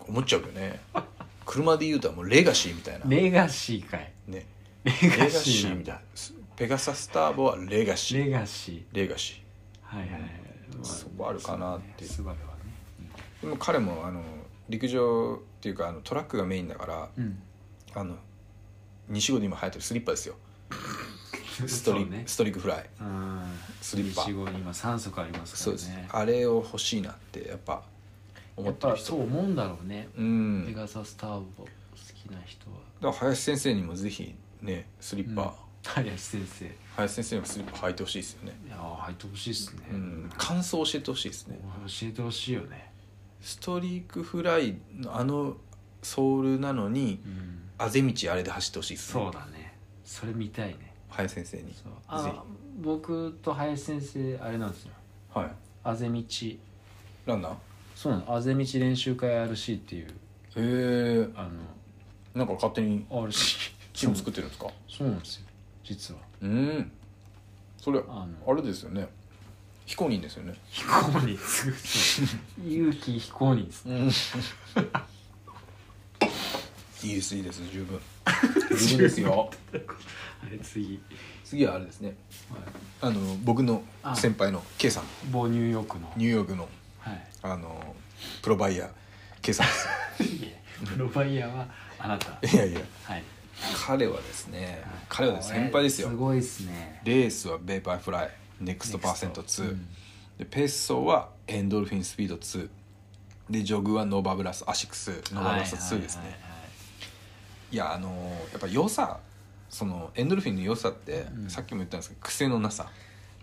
[0.07, 0.79] 思っちゃうよね。
[1.45, 3.05] 車で言うともうレガシーみたいな。
[3.07, 4.11] レガシーかい。
[4.27, 4.45] ね。
[4.83, 6.01] レレガガシーみたいな。
[6.55, 8.25] ペガサスターボはレガシー。
[8.25, 9.97] レガシレガシー。
[9.97, 10.29] はいはいはい。
[10.75, 12.09] まあそこあるかなっていう。
[12.09, 12.51] スバルはね。
[13.41, 14.23] ーでも彼もあの
[14.69, 17.41] 陸上っていうかあのトラックがメインだからうん。
[17.93, 18.15] あの
[19.07, 20.35] 西郷で今流行ってるスリッパですよ。
[21.67, 22.23] ストリ,、そうね。
[22.25, 22.89] ストリックフライ。
[22.99, 23.41] うん
[23.81, 24.23] スリッパ。
[24.23, 27.83] 西郷に今3足ありますそうです、からねあれを欲しいなってやっぱ
[28.57, 30.09] 思やってぱっる人そう思うんだろうね。
[30.17, 30.65] うん。
[30.65, 31.67] だかペガサスターボ好
[32.13, 32.77] きな人は。
[33.01, 36.75] ら林先生にもぜひねスリッパ、林先生。
[36.95, 41.59] 林先生にもスリッパ履いてほしいですよね、いやー入ってほしいっすね、うん、感想教えてほしいですね。
[41.85, 42.94] 教えてほしいよね
[43.45, 45.55] ストリークフライのあの
[46.01, 47.61] ソールなのにうん。
[47.77, 49.21] あぜ道あれで走ってほしいですね。
[49.23, 49.77] そうだね。
[50.03, 50.93] それ見たいね。
[51.09, 51.73] 林先生に。
[51.73, 52.23] そう。
[52.23, 52.43] ぜあ
[52.81, 54.93] 僕と林先生あれなんですよ。
[55.33, 55.51] ひはい。
[55.83, 56.23] あぜ道。
[57.25, 57.53] ランナー？
[57.95, 60.07] そうなのあぜ道練習会 RC っていう。
[60.07, 60.11] へ
[60.57, 61.29] え。
[61.35, 61.49] あ
[62.33, 64.69] なんか勝手にの RC チーム作ってるんですか？
[64.87, 65.45] そうなんですよ。
[65.83, 66.21] 実は。
[66.41, 66.91] うん。
[67.77, 69.07] それあのあれですよね
[69.85, 70.55] 非公認ですよね。
[70.69, 71.37] 非公認。
[72.67, 74.11] 勇気非公認です うん
[77.03, 77.99] いいですいいです十分。
[78.79, 79.31] 十分ですよ。
[79.31, 79.45] は
[80.49, 80.99] い次、
[81.43, 82.15] 次はあれですね。
[82.49, 83.83] はい、あの僕の
[84.15, 85.03] 先輩の K さん。
[85.31, 86.11] 某ニューヨークの。
[86.15, 86.67] ニューヨークの
[86.99, 87.27] はい。
[87.43, 87.95] あの
[88.41, 88.89] プロバイヤー
[89.43, 89.67] K さん
[90.87, 91.67] プロバイヤーは
[91.99, 92.39] あなた。
[92.47, 92.79] いやいや。
[93.03, 93.23] はい。
[93.85, 96.09] 彼はですね彼は先輩ですよ。
[96.09, 97.01] すごいですね。
[97.03, 99.87] レースはベーパーフライネクストパーセント2、うん。
[100.37, 102.69] でペッソはエンドルフィンスピード2
[103.49, 105.11] でジョグはノーバブラスアシックス。
[105.33, 106.57] ノーバブラス2ですね、はいはいはいは
[107.71, 107.75] いい。
[107.77, 109.19] やあのーやっぱ良さ
[109.69, 111.49] そのエンドルフィンの良さって、うん。
[111.49, 112.89] さっきも言ったんですけど癖のなさ。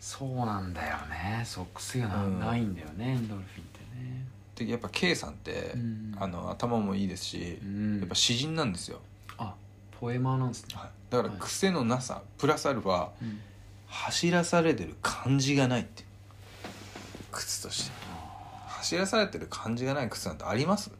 [0.01, 1.42] そうなんだよね。
[1.44, 2.75] そう癖がな,、いん。
[2.75, 4.27] だよねエンドルフィンってね。
[4.57, 6.16] でやっぱ K さんって、うん。
[6.18, 7.98] あの頭もいいですし、うん。
[8.01, 9.01] やっぱ詩人なんですよ、
[9.38, 9.55] あ
[10.01, 10.77] ポエマーなんですね、
[11.11, 13.40] だから癖のなさ、プラスアルファうん
[13.93, 16.05] 走らされてる感じがないって
[17.31, 17.93] 靴として。
[18.67, 20.91] 走らされてる感じがない靴なんてあります？
[20.91, 20.93] い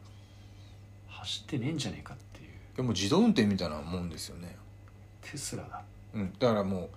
[1.07, 2.49] 走ってねえんじゃねえかっていう。
[2.77, 4.55] やもう自動運転みたいなもんですよね。
[5.21, 5.81] テスラだ、は
[6.13, 6.89] うん、だからもう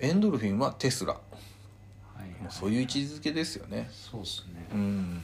[0.00, 1.12] エンドルフィンはテスラ。
[1.12, 1.20] は
[2.24, 3.88] い、うそういう位置づけですよね。
[3.92, 4.66] そうっすね。
[4.72, 5.22] うん。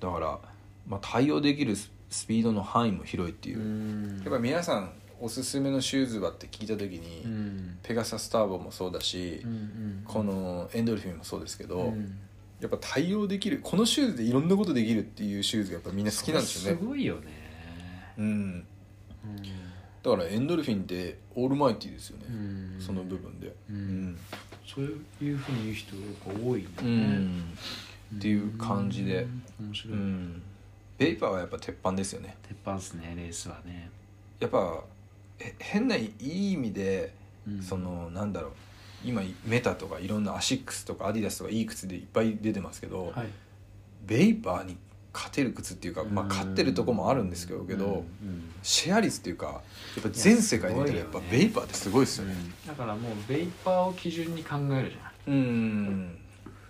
[0.00, 0.38] だから、
[0.86, 3.60] まあ、対応できるススピードの範囲も広いっていう。
[3.60, 4.22] う、ん。
[4.24, 7.78] やっぱ皆さんおすすめのシューズはって聞いた時に、うん。
[7.82, 12.18] ペガサスターボもそうだし、うんうんこのエンドルフィンもそうですけど、うん。
[12.60, 16.78] やっぱ対応できるこのシューズでいろんなことできるっていうシューズがやっぱみんな好きなんですよね。
[16.78, 17.22] すごいよね。
[18.18, 18.24] うん。
[18.24, 18.64] うん
[20.02, 22.76] だからエンドルフィンってオールマイティーですよね、うん。
[22.80, 23.54] その部分で。
[23.68, 24.18] うん。
[24.66, 27.42] そういうふうに言う人やっぱ多いんだうねん。
[28.16, 29.26] っていう感じで。
[29.60, 29.66] うん。
[29.66, 30.42] 面白い、うん。
[30.96, 32.34] ベイパーはやっぱ鉄板ですよね。
[32.48, 33.90] 鉄板っすねレースはね、
[34.38, 34.99] やっぱえ
[35.58, 37.12] 変ないい意味で、
[37.48, 37.62] うん。
[37.62, 38.52] そのなんだろう。
[39.02, 43.28] 今メタとかいろんなアシックスとかアディダスとかいい靴でいっぱい出てますけど、はい。
[44.04, 44.76] ベイパーに
[45.12, 47.92] 勝てる靴っていうか、まあ、勝ってるとこもあるんですけど、けどうん。
[47.92, 48.04] うん。
[48.62, 49.52] シェア率っていうかや
[50.00, 52.34] っぱ全世界で見たらやっぱベイパーってすごいですよね。
[52.66, 56.04] だからもうベイパーを基準に考えるじゃうん。
[56.04, 56.18] ん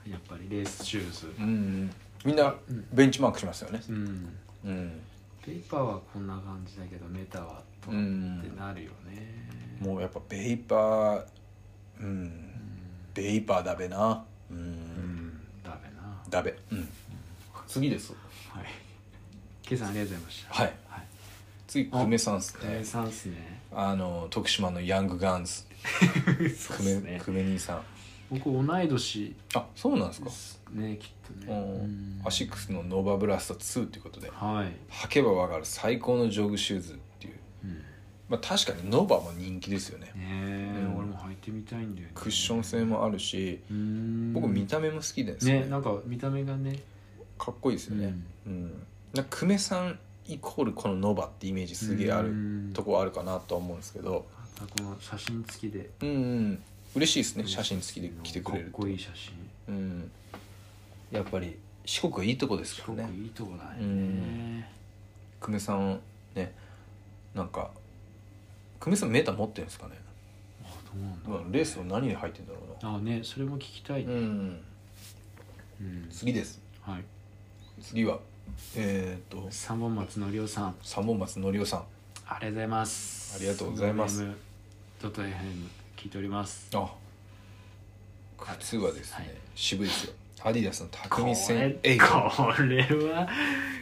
[0.08, 1.32] やっぱりレースシューズ。
[1.38, 1.90] うん。
[2.24, 2.86] みんなうん。
[2.92, 3.82] ベンチマークしますよね。
[3.88, 4.28] うん。
[4.64, 5.00] うん。
[5.46, 8.40] ベイパーはこんな感じだけどメタはとうん。
[8.40, 9.48] ってなるよね
[9.80, 11.24] もうやっぱベイパー
[12.00, 12.06] うん。
[12.06, 12.46] うん
[13.12, 14.24] ベイパーだべな。
[14.50, 14.60] ううん。
[14.60, 16.22] んダメな。
[16.30, 16.56] だべ。
[16.70, 16.88] うん。
[17.66, 18.12] 次です。
[18.48, 18.64] はい。
[19.62, 20.54] ケイさんありがとうございました。
[20.54, 20.66] はい。
[20.88, 21.02] はい。
[21.66, 23.60] 次久米さんっす大ねさんっすね。
[23.72, 25.62] あの徳島のヤングガンズ。
[26.30, 27.20] 久米すね。
[27.24, 27.82] 久米兄さん。
[28.30, 29.36] 僕同い年。
[29.54, 31.10] あそうなんですかねきっ
[31.46, 32.22] とうねん。
[32.24, 34.30] アシックスのノーバブラスト2っていうことで。
[34.30, 34.72] はい。
[34.92, 35.64] 履けばわかる。
[35.64, 36.98] 最高のジョグシューズ
[38.30, 40.06] まあ確かにノーバも人気ですよね。
[40.06, 42.12] ねえうん俺も履いてみたいんだよね。
[42.14, 43.60] クッション性もあるし
[44.32, 45.60] 僕見た目も好きですね。
[45.60, 46.78] ねなんか見た目がね。
[47.36, 48.14] かっこいいですよね。
[48.46, 48.86] うん。
[49.12, 52.32] なんか久米さんイコールこのノバってイメージすげえある
[52.72, 54.26] とこあるかなとは思うんですけど。
[54.60, 55.90] またこの写真付きで。
[56.00, 56.62] うんうん。
[56.94, 57.46] 嬉しいですね。
[57.48, 59.74] 写真付きで来てくれるかっこいい写真。
[59.74, 60.10] うん。
[61.10, 63.10] やっぱり四国はいいとこですからね。
[63.12, 64.70] いいとこだね。
[65.40, 66.00] 久米さん
[66.36, 66.54] ね
[67.34, 67.70] なんか
[68.80, 69.92] 久米さんメーター持ってるんですかね？
[70.64, 72.96] あどうなんだろレースを何で入ってんだろうな。
[72.96, 74.12] あねそれも聞きたいね。
[74.12, 74.60] うん。
[75.80, 76.08] うん。
[76.10, 76.60] 次です。
[76.80, 77.04] はい。
[77.82, 78.18] 次は
[78.76, 79.46] えっ、と。
[79.50, 80.74] 三本松のりおさん。
[80.82, 81.84] 三本松のりおさん。
[82.26, 83.34] ありがとうございます。
[83.36, 84.24] ありがとうございます。
[85.02, 85.32] ドット FM
[85.96, 86.70] 聞いております。
[86.74, 86.90] あ
[88.38, 89.34] 靴はですね、はい。
[89.54, 90.12] 渋いですよ。
[90.42, 93.28] アディダスのこ匠戦れエイト、これは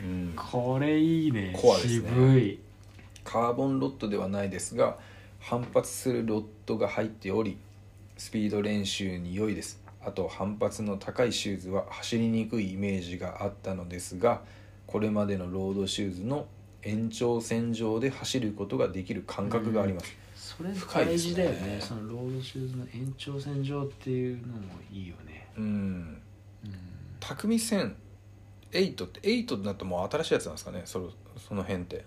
[0.03, 1.57] うん、これいいね。
[1.57, 2.09] コアですね。
[2.09, 2.59] 渋い
[3.29, 4.97] カーボンロッドではないですが
[5.39, 7.59] 反発するロッドが入っており
[8.17, 9.83] スピード練習に良いです。
[10.01, 14.41] あと反発の高いシューズは走りにくいイメージがあったのですが
[14.87, 16.47] これまでのロードシューズの
[16.81, 21.79] 延長線上で走ることができる感覚があります、それ大事だよね。
[21.81, 25.47] そのロードシューズの延長線上っていうのもいいよね。
[25.59, 25.65] うん。
[25.65, 26.23] うん
[27.21, 27.95] 匠戦
[28.73, 30.83] 8って8だともう新しいやつなんですかね？
[30.87, 32.05] そのその辺って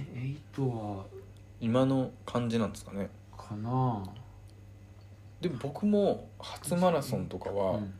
[0.00, 1.04] 8は
[1.60, 3.10] 今の感じなんですかね。
[3.36, 4.02] かな。
[5.40, 7.94] で僕も初マラソンとかはうん。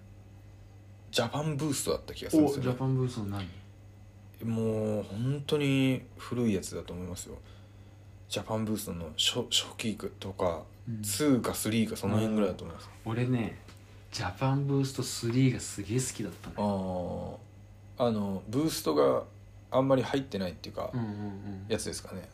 [1.10, 2.70] ジャパンブーストだった気がするんおですよ、ね。
[2.70, 3.46] ジャパンブースの何？
[4.50, 7.36] もう本当に古いやつだと思いますよ。
[8.28, 11.00] ジャパンブーストの初初期とかうん。
[11.00, 13.58] 2か3かその辺ぐらいだと思います、俺ね
[14.10, 17.38] ジャパンブースト3がすげえ好きだったの
[17.98, 19.22] あーあのブーストが
[19.72, 21.66] あんまり入ってないっていうか、うんうんうん。
[21.68, 22.28] やつですかね。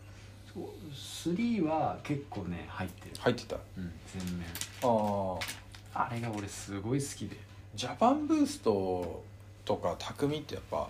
[0.52, 3.56] そう3は結構ね入ってる、入ってた。
[3.56, 4.46] あうん、全面。
[4.82, 5.38] あ
[5.94, 7.36] あれが俺すごい好きで。
[7.74, 9.22] ジャパンブースト
[9.64, 10.88] とか匠ってやっぱ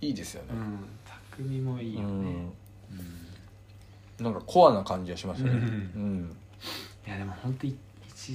[0.00, 0.48] いいですよね。
[0.52, 0.88] う、ん
[1.30, 2.06] 匠もいいよね。
[4.18, 4.24] うん。
[4.24, 5.50] なんかコアな感じがしますね。
[5.50, 5.56] うん。
[5.56, 6.36] うん。
[7.06, 7.76] いやでも本当一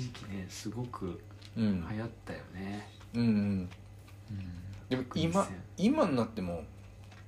[0.01, 1.19] 時期ねすごく
[1.57, 1.87] うん。
[1.89, 3.27] 流行ったよね、うんうん。
[3.27, 3.69] うん。
[4.89, 6.63] でも今今になっても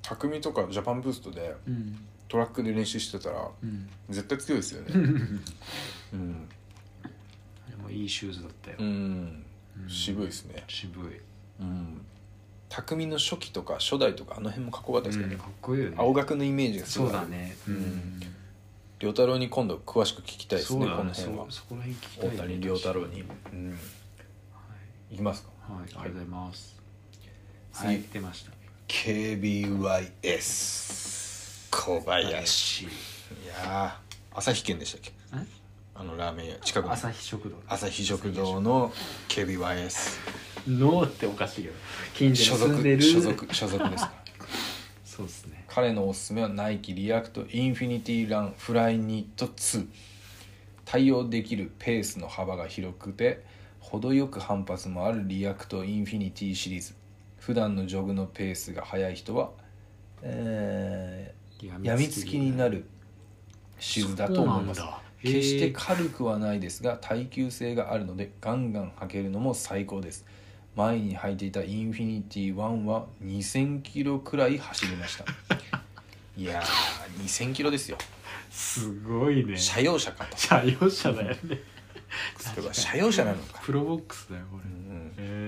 [0.02, 2.08] 匠とかジャパンブーストでうん。
[2.28, 3.90] トラックで練習してたらうん。
[4.10, 4.88] 絶対強いですよね。
[4.94, 5.02] うん。
[6.14, 6.50] うん、
[7.70, 9.46] でもいいシューズだったよ、うん、
[9.84, 9.90] うん。
[9.90, 10.64] 渋いですね。
[10.68, 11.22] 渋い、
[11.60, 12.02] うん。
[12.70, 15.36] 匠の初期とか初代とかあの辺もかっこよかったですけどね。
[15.36, 15.96] うんか、っこいいよね。
[16.00, 17.56] 青学のイメージがすごいうそだね。
[17.68, 18.22] うん。
[19.02, 21.46] 良太郎に今度詳しく聞きたいですねこの辺は。
[21.50, 23.76] そそこら辺聞き大谷良太郎に、うん、は
[25.10, 25.50] いいきますか。
[25.68, 26.80] はい、ありがとうございます。
[27.74, 28.61] 次はい、出ました。
[28.92, 30.02] KBYS
[31.72, 32.88] 小林い
[33.64, 35.14] やー旭県でしたっけ？
[35.34, 35.38] え？
[35.96, 37.56] あのラーメン屋近くの朝日食堂。
[37.68, 38.92] 朝日食堂の
[39.30, 40.20] KBYS
[40.68, 41.72] ノーっておかしいよ。
[42.14, 43.02] 近所所に住んでる。
[43.02, 44.12] 属所属所属ですか？
[44.12, 44.14] ら
[45.06, 45.64] そうですね。
[45.70, 49.88] 彼のおすすめはナイキリアクトインフィニティランフライニット2
[50.86, 53.44] 対応できるペースの幅が広くて
[53.80, 56.94] 程よく反発もあるリアクトインフィニティシリーズ
[57.42, 59.50] 普段のジョグのペースが速い人は、
[60.22, 62.86] えー、やみつきになる。
[63.80, 64.82] シューズだと思います。
[65.24, 70.24] 決して軽くはないですが耐久性があるのでガンガン履けるのも最高です。
[70.76, 75.26] 前に履いていたインフィニティ1は2000キロくらい走りました。
[76.38, 77.98] いやー2000キロですよ。
[78.52, 79.58] すごいね。
[79.58, 80.38] 社用車かと。
[80.38, 81.60] 社用車だよね。
[82.38, 84.64] それは社用車なのか、プロボックスだよこれ。
[84.64, 85.41] うんへえ。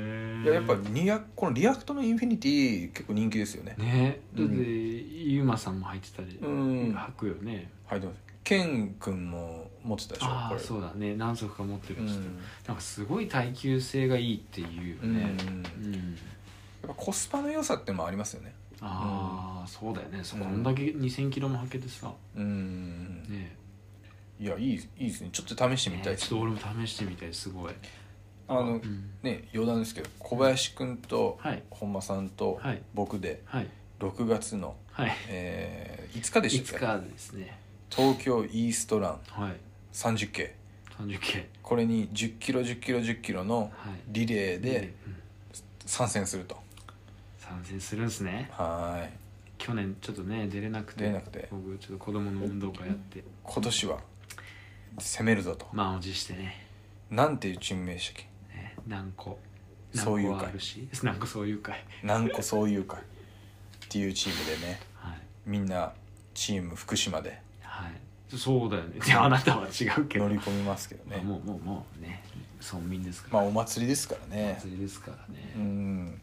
[0.43, 3.75] いややっぱリアこのリアクトのインフィニティ結構人気ですよね。
[3.77, 6.91] ね、だって、うんゆうまさんも入ってたり、うん。
[6.93, 7.71] 履くよね。
[7.85, 11.15] はいどうぞケン君も持ってたでしょああ、そうだね。
[11.15, 12.07] 何足か持ってるうん。
[12.07, 12.19] 人、
[12.67, 15.15] なんかすごい耐久性がいいっていうようん。
[15.15, 15.21] ね。
[15.21, 15.33] やうん。
[15.33, 18.53] っぱコスパの良さってのもありますよね。
[18.81, 20.19] ああ、そうだよね。
[20.23, 22.11] そうんこんだけ2000キロも履けてさ。
[22.35, 23.23] うん。
[23.29, 23.55] ね。
[24.39, 25.29] いやいいいいですね。
[25.31, 27.33] ちょっと試してみたいです、ねちょっと俺も試してみたい。
[27.33, 27.73] すごい
[28.47, 29.09] あの、うん。
[29.23, 31.63] ね余談ですけど小林君とはい。
[31.69, 32.81] 本間さんとはい。
[32.93, 33.67] 僕ではい。
[33.99, 35.11] 6月の、はい。
[35.29, 36.77] えー、5日でいしたっけ？
[36.77, 37.57] つかですね。
[37.89, 39.19] 東京イーストラン。
[39.27, 39.55] はい。
[39.93, 40.51] 30K
[40.99, 43.99] 30系これに1 0キロ1 0キロ1 0キロのはい。
[44.07, 45.15] リレーでうん
[45.85, 46.57] 参戦すると。
[47.39, 48.49] 参戦するんですね。
[48.51, 49.05] は
[49.57, 51.01] 去年ちょっとね出れなくて。
[51.01, 51.47] 出れなくて。
[51.51, 53.19] 僕ちょっと子供の運動会やって。
[53.19, 53.99] い今年は
[54.99, 55.67] 攻めるぞと。
[55.73, 56.67] 満を持してね。
[57.09, 58.23] なんていうチーム名でしたっけ？
[58.23, 58.29] ね
[58.87, 59.39] 何個？
[59.93, 60.87] そういう会何個あるし？
[61.03, 63.03] 何個そういう会何個そういう会っ
[63.89, 64.79] ていうチームでね。
[64.95, 65.17] はい。
[65.45, 65.93] みんな
[66.33, 67.39] チーム福島で。
[67.61, 68.37] はい。
[68.37, 68.99] そうだよね。
[68.99, 70.27] で あなたは違うけど。
[70.27, 71.17] 乗り込みますけどね。
[71.17, 72.23] もうもうもうね。
[72.61, 73.33] 村民ですから。
[73.39, 74.57] まあお祭りですからね。
[74.59, 75.53] 祭りですからね。
[75.55, 76.21] うん。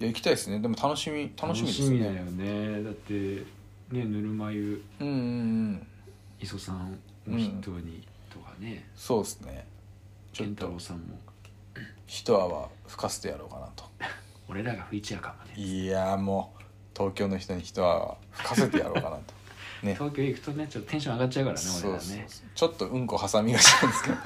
[0.00, 0.60] いや行きたいですね。
[0.60, 2.04] でも楽しみ楽しみですよね。
[2.06, 2.82] 楽しみだよね。
[2.82, 3.14] だって
[3.92, 4.82] ねぬるま湯。
[5.00, 5.18] うんうんう
[5.72, 5.86] ん。
[6.40, 9.66] 磯さんを筆頭にとかね、そうですね。
[10.34, 11.18] 健太郎さんも
[12.06, 13.84] 一泡吹かせてやろうかなと。
[14.48, 15.54] 俺らが吹いちゃうかもね。
[15.56, 16.62] いやーもう
[16.96, 19.34] 東京の人に一泡吹かせてやろうかなと。
[19.82, 19.94] ね。
[19.94, 22.28] 東京行くとねちょっとテンション上がっちゃうからねそう俺らね。
[22.54, 24.16] ちょっとうんこ挟みがちなんですけど。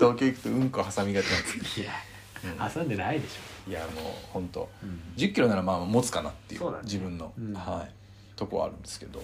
[0.00, 5.02] 東京行くとうんこ挟みがちなんですけいや、挟んでないでしどいやもう本当ょ、うん。
[5.16, 6.78] 1 0キロならまあ持つかなっていうね。
[6.84, 7.52] 自分の、うん。
[7.54, 7.94] はい
[8.36, 9.22] とこはあるんですけど。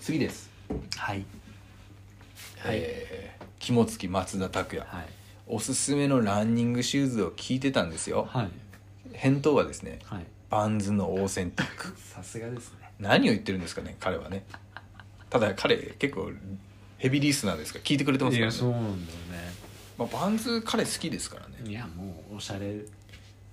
[0.00, 0.50] 次です、
[0.96, 1.24] はい。
[2.66, 4.86] えー肝付松田拓也。
[4.88, 5.06] はい
[5.46, 8.26] おすすめのランニングシューズを聞いてたんですよ。
[8.30, 8.50] はい。
[9.12, 10.26] 返答はですねはい。
[10.50, 11.98] バンズのオーセンティック。
[11.98, 12.90] さすがですね。
[12.98, 14.44] 何を言ってるんですかね彼はね。
[15.30, 16.30] ただ彼結構
[16.98, 19.18] ヘビーリスナーですから聞いてくれてますいからね、やそうなんだよ
[19.96, 21.56] まあ、バンズ彼好きですからね。
[21.62, 22.78] ねいやもうおしゃれ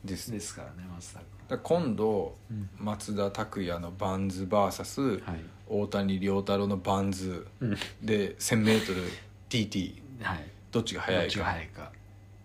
[0.03, 0.31] です。
[0.31, 5.39] ですからね松田だから今度君松田拓也のバンズ VS はい。
[5.67, 7.77] 大谷亮太郎のバンズうん。
[8.01, 11.91] で 1000mTT はいどっちが速どっちがいか早いか。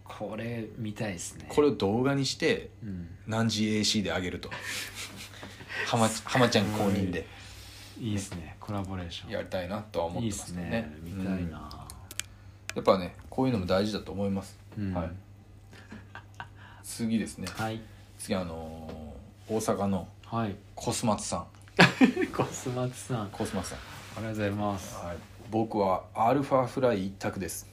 [0.04, 1.46] これ見たいですね。
[1.48, 3.08] これを動画にしてうん。
[3.26, 4.50] 何時 AC で上げると。
[5.86, 7.26] 浜浜ちゃん公認で。
[7.98, 8.56] いいですね。
[8.60, 9.30] コラボレーション。
[9.30, 10.70] やりたいなとは思ってますけどね。
[10.70, 10.96] ね。
[11.02, 11.86] 見たいな、
[12.74, 14.94] やっぱねこういうのも大事だと思います、うん。
[14.94, 15.10] はい。
[16.82, 17.48] 次ですね。
[17.50, 17.80] はい。
[18.18, 19.16] 次あのー
[19.48, 20.56] 大阪のはい。
[20.74, 21.46] コスマツさん。
[22.34, 23.22] コスマツさん。
[23.22, 23.78] あコスマツさん。
[24.20, 24.96] りがとうございます。
[24.96, 25.16] はい、
[25.50, 27.68] 僕はアルファフライ一択です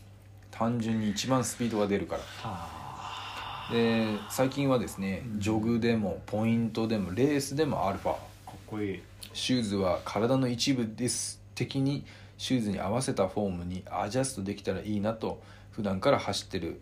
[0.63, 2.21] 単純に一番スピードが出るから。
[2.49, 2.83] は
[3.71, 8.11] で最近はですねジョグでもポイントでもレースでもアルファ。
[8.11, 9.01] あかっこいい。
[9.33, 12.05] シューズは体の一部です的に
[12.37, 16.81] シューズに合わせたフォームにアジャストできたらいいなと普段から走ってる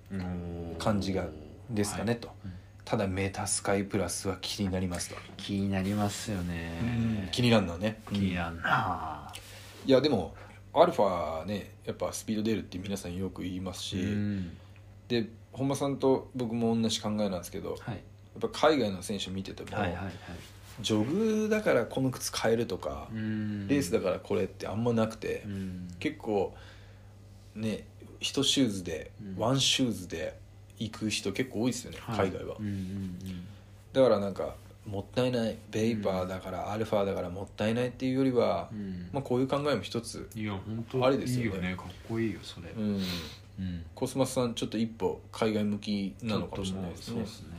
[0.77, 1.25] 感じが
[1.69, 2.51] ですかね、とうん
[2.83, 7.29] ただメタスカイプラスは気になりますと、気になりますよね。
[7.31, 9.31] 気になるのはね、気になるな
[9.85, 10.35] いやでも
[10.73, 14.57] アルファねやっぱスピード出るって皆さんよく言いますし、うん。
[15.07, 17.95] で本間さんと僕も同じ考えなんですけどはい。
[17.95, 20.13] やっぱ海外の選手見てても、はいはいはい。
[20.79, 21.03] ジョ
[21.43, 23.67] グだからこの靴買えるとか、うん。
[23.67, 25.87] レースだからこれってあんまなくて、うん。
[25.99, 26.55] 結構
[27.55, 27.85] ね
[28.21, 29.35] 1シューズで、うん。
[29.37, 30.39] ワンシューズで
[30.79, 32.29] 行く人結構多いですよね、はい。
[32.29, 33.17] 海外は、うんうん。
[33.91, 34.55] だからなんか
[34.85, 35.57] もったいない。
[35.69, 38.79] ベイパーだから、アルファだからもったいないっていうよりは、うん。
[38.79, 40.29] うんまあ、こういう考えも一つ、
[41.01, 41.43] あれですよね。
[41.43, 41.75] いいよね。
[41.75, 42.69] かっこいいよそれ。
[42.75, 43.01] うん、
[43.59, 43.85] うん。
[43.93, 47.13] コスマスさんちょっと一歩海外向きなのかもしれないですね。
[47.13, 47.49] そうですね。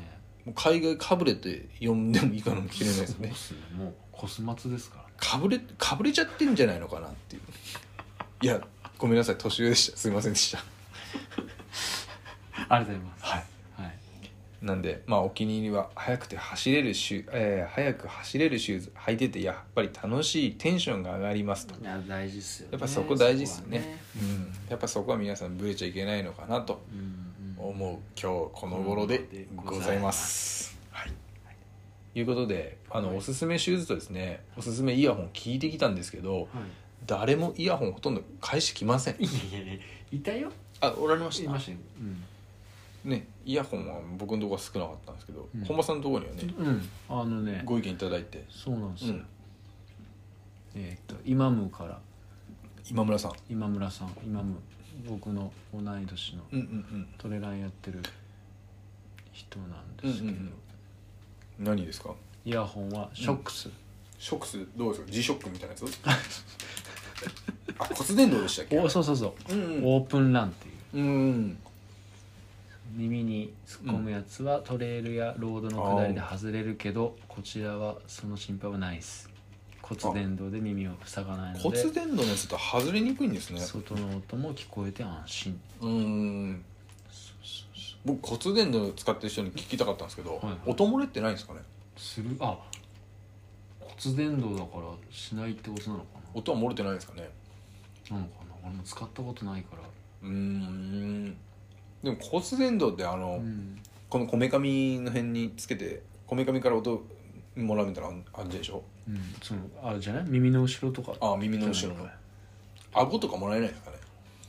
[0.44, 3.28] もう海外かぶれって呼んでもいいかもしれないですね。
[3.28, 3.58] そうっすね。
[3.76, 5.02] もうコスマツですから。
[5.04, 7.42] ねかぶれかぶれちゃってんじゃないのかなっていう。
[8.42, 8.60] いや
[8.98, 9.36] ごめんなさい。
[9.38, 9.96] 年上でした。
[9.96, 10.58] すいませんでした。
[12.68, 13.24] ありがとうございます。
[13.24, 13.51] はいはい
[14.62, 21.74] なんでまあお気に入りは速くて走れるシュ、えー速く走れるシューズ履いててやっぱり楽しいテンションが上がりますと。
[21.80, 23.78] いや大事っすよねやっぱそこ大事ですよね。
[23.80, 26.98] そこはうん、やっぱそこは皆さんブレちゃいけないのかなとうん
[27.64, 30.78] うん思う今日この頃でございます。
[30.92, 31.12] はい、
[32.14, 33.16] いうことであの、はい。
[33.16, 36.46] おすすめシューズとですねおすすめイヤホン聞いてきたんですけどはい。
[37.04, 39.16] 誰もイヤホンほとんど返してきません。
[39.18, 40.52] いやいやいやいたよ。
[40.80, 41.44] あおられました。
[41.44, 41.78] いましたよ
[43.04, 45.64] ねイヤホンは僕のところは少なかったんですけど、うん。
[45.64, 47.62] 本間さんのところにはねうん、うん、あのね。
[47.64, 49.26] ご意見いただいて、そうなんですよ、うん、
[50.76, 51.98] えっとイマムから。
[52.90, 53.32] 今村さん。
[53.48, 54.08] 今村さん。
[54.24, 54.56] イマム
[55.08, 58.00] 僕の同い年のうんうんトレランやってる
[59.32, 60.52] 人なんですけど、うんうん
[61.60, 61.64] うん。
[61.64, 62.14] 何ですか？
[62.44, 63.68] イヤホンはショックス、
[64.18, 64.58] ショックス？
[64.76, 65.84] どうですか？G ショックみたいなやつ？
[67.78, 68.78] あ骨伝導でしたっけ？
[68.78, 69.84] おそうそうそう、うんうん。
[69.86, 71.04] オープンランっていう。
[71.04, 71.58] うん
[72.94, 79.30] 耳に突っ込むやつはトレイルやロードの下りで外れるけどこちらはその心配はないです。
[79.80, 81.62] 骨伝導で耳を塞がないので。
[81.62, 83.60] 骨伝導のやつって外れにくいんですね。
[83.60, 85.60] 外の音も聞こえて安心。
[85.80, 86.64] うーん。
[88.04, 90.56] 僕骨伝導使ってる人に聞きたかったんですけど、はいはい。
[90.66, 91.60] 音漏れってないんですかね？
[91.96, 92.36] する？
[92.40, 92.58] あ
[93.80, 97.28] 骨伝導だからしないってことなのか音は漏れてないんですかね？
[98.10, 98.54] ななのかな？
[98.64, 99.82] 俺も使ったことないから。
[100.22, 101.36] うーん
[102.02, 103.78] でも骨伝導ってあの、うん。
[104.08, 107.02] このこめかみの辺につけてこめかみから音
[107.56, 108.82] もらうみたいなのあんじでしょ？
[109.08, 109.16] うん。
[109.42, 110.24] そのあれじゃない？
[110.28, 111.12] 耳の後ろとか？
[111.20, 112.06] あ耳の後ろの。
[112.92, 113.96] 顎とかもらえないですかね？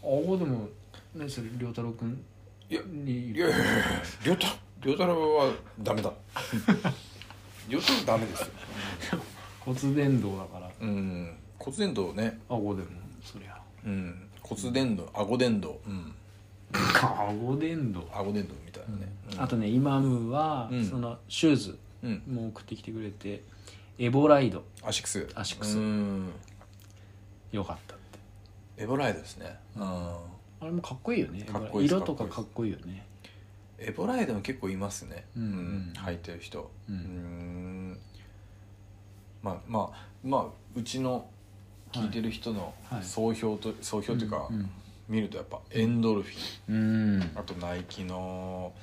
[0.03, 0.67] 顎でも
[1.15, 2.21] 何それ亮太郎君？
[2.69, 3.29] いやに。
[3.31, 3.65] いやいやいや
[4.25, 4.47] 亮太
[4.81, 6.11] 亮太郎はダメだ。
[7.69, 8.47] 亮太郎ダメですよ。
[9.61, 10.69] 骨伝導だから。
[10.81, 11.37] うん。
[11.57, 12.39] 骨伝導ね。
[12.49, 12.89] 顎でも
[13.23, 13.57] そりゃ。
[13.85, 14.29] うん。
[14.41, 15.75] 骨伝導顎伝導。
[15.87, 16.13] うん
[16.73, 19.41] 顎伝導顎伝導みたいなね、うん。
[19.41, 20.85] あとねイマムは、うん。
[20.85, 22.23] そのシューズうん。
[22.27, 23.43] も送ってきてくれて
[23.99, 24.63] エボライド。
[24.83, 25.27] アシックス。
[25.35, 25.77] アシックス。
[25.77, 26.31] うん。
[27.51, 28.83] よかったって。
[28.83, 29.55] エボライドですね。
[29.75, 29.83] うん。
[29.83, 30.17] あ
[30.63, 31.43] れもかっこいいよね。
[31.43, 33.05] かっこいい色とかかっこいいよね。
[33.77, 35.25] エボライドも結構いますね。
[35.37, 35.93] うんうん。
[35.95, 36.71] 履いてる人。
[36.89, 37.91] うん。
[37.91, 37.99] ん。
[39.43, 41.27] まあまあまあうちの
[41.91, 43.03] 聞いてる人のはい。
[43.03, 44.69] 総評と、総評というか、うん
[45.07, 47.15] 見るとやっぱエンドルフィン。
[47.15, 47.31] うん。
[47.35, 48.73] あとナイキの、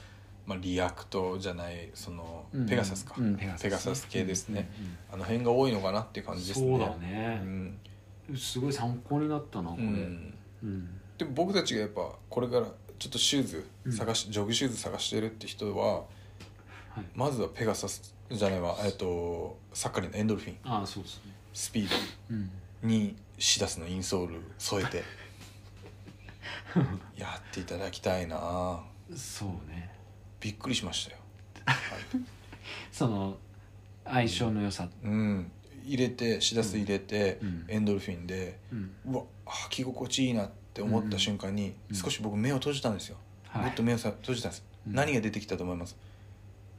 [0.47, 2.67] まあ、リアクトじゃないその、うん。
[2.67, 3.63] ペガサスか、うんペガサス。
[3.63, 6.69] ペガサス系ですね、うんあの辺が多いのかなっていう感じですね。
[6.71, 7.41] そうだね。
[7.43, 7.79] うん。
[8.37, 9.83] すごい参考になったなこれ。
[9.85, 10.35] うん。
[10.63, 10.89] うん。
[11.19, 12.67] で僕たちがやっぱこれから
[12.99, 13.47] ちょっとシュー
[13.89, 16.03] ズ探し、ジョグシューズ探してるって人はは
[17.01, 17.05] い。
[17.15, 18.77] まずはペガサスじゃないわ。
[18.85, 20.57] えっとサッカリのエンドルフィン。
[20.65, 21.33] ああそうですね。
[21.53, 21.89] スピー
[22.31, 22.51] うん。
[22.83, 25.03] ドにシダスのインソール添えて
[27.17, 28.81] やっていただきたいな。
[29.17, 29.91] そうね。
[30.41, 31.19] びっくりしましたよ、
[32.91, 33.37] その
[34.05, 34.89] 相性の良さ。
[35.03, 35.53] うん、
[35.85, 37.65] 入れてシダス入れて、うん。
[37.69, 38.95] エンドルフィンでうん。
[39.07, 41.97] うわ履き心地いいなって思った瞬間に、うん。
[41.97, 43.17] 少し僕目を閉じたんですよ、
[43.49, 43.65] はい。
[43.65, 44.95] ぐっと目をさ閉じたんです、うん。
[44.95, 45.97] 何が出てきたと思います？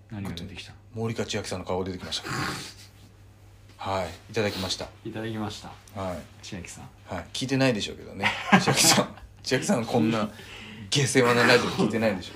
[0.10, 0.74] 何が出てきた？
[0.94, 2.30] 森勝千秋さんの顔が出てきました。
[3.78, 4.10] はい。
[4.32, 4.88] いただきました。
[5.06, 5.70] いただきました。
[6.00, 6.90] はい、千秋さん。
[7.06, 8.28] はい、聞いてないでしょうけどね。
[8.60, 10.30] 千秋さん千秋さんはこんな
[10.90, 12.32] 下世話なラジオ聞いてないでし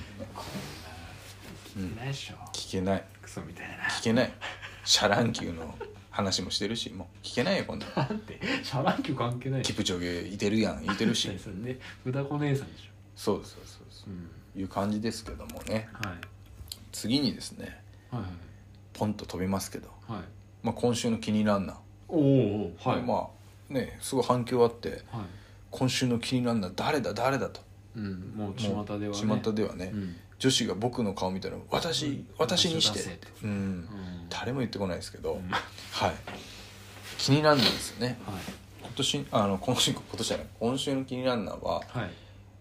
[1.78, 1.80] ょ？
[1.80, 2.36] いないでしょ。
[2.54, 3.04] 聞けない。
[3.22, 3.76] クソみたいな。
[3.86, 4.32] 聞けない。
[4.86, 5.78] シャランキューの
[6.10, 7.26] 話もしてるしもう。
[7.26, 7.86] 聞けないよこんな。
[7.96, 8.40] なんて？
[8.64, 9.62] シャランキュー関係ない。
[9.62, 10.86] キプチョゲいてるやん。
[10.86, 11.30] いてるし。
[11.38, 11.80] それね。
[12.06, 13.86] 歌子姉さんでしそうですそうですそう。
[13.88, 14.04] ですょ
[14.56, 14.62] うん。
[14.62, 15.90] いう感じですけどもね。
[15.94, 16.18] はい。
[16.94, 17.78] 次にですね
[18.10, 18.22] はい
[18.94, 20.18] ポンと飛びますけど、はい。
[20.20, 20.26] はい
[20.64, 21.78] まあ、今週の気になるな、
[22.08, 23.02] おおはい。
[23.02, 23.28] ま
[23.70, 24.90] あねすごい反響あって。
[24.90, 25.00] はい
[25.78, 27.14] 今週の気になるな誰だ？
[27.14, 27.60] 誰だと。
[27.98, 29.42] うんもう巷ではね。
[29.44, 30.16] 巷ではね、うん。
[30.40, 32.28] 女子が僕の顔見たら私、うん。
[32.38, 33.20] 私にして。
[33.44, 33.50] うん。
[33.50, 33.88] うん。
[34.30, 35.50] 誰も言ってこないですけど、うん。
[35.50, 35.58] は
[36.08, 36.14] い。
[37.18, 38.18] 気になるんですよね。
[38.26, 38.36] はい。
[38.84, 40.48] 今年あの今週今年じゃない。
[40.60, 42.12] 今週の気になるのははい。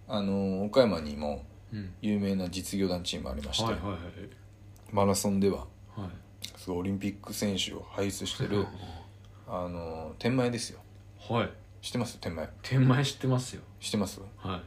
[0.09, 1.95] あの岡山にもうん。
[2.03, 3.99] 有名な実業団チームありまして、はいはい
[4.93, 5.65] マラソンではは
[5.99, 6.01] い。
[6.01, 6.11] はい
[6.57, 8.67] すごいオリンピック選手を輩出してる
[9.47, 10.81] あの天満屋ですよ。
[11.29, 11.51] はい
[11.85, 12.19] 知ってます？
[12.19, 12.51] 天満屋。
[12.63, 13.61] 天満屋知ってますよ。
[13.79, 14.19] 知ってます？
[14.39, 14.61] はい。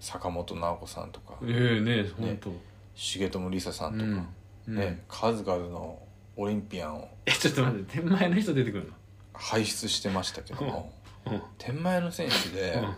[0.00, 1.34] 坂本直子さんとか。
[1.44, 2.52] ええね本当。
[2.96, 4.26] 重友梨沙さんとか、うん。
[4.66, 4.74] うん。
[4.74, 5.04] ね。
[5.08, 6.02] 数々の
[6.36, 7.08] オリンピアンを。
[7.24, 8.92] えちょっと待って天満屋の人出てくる
[9.32, 10.92] 輩出してましたけども。
[11.24, 11.42] のうん。
[11.56, 12.94] 天満屋の選手でうん。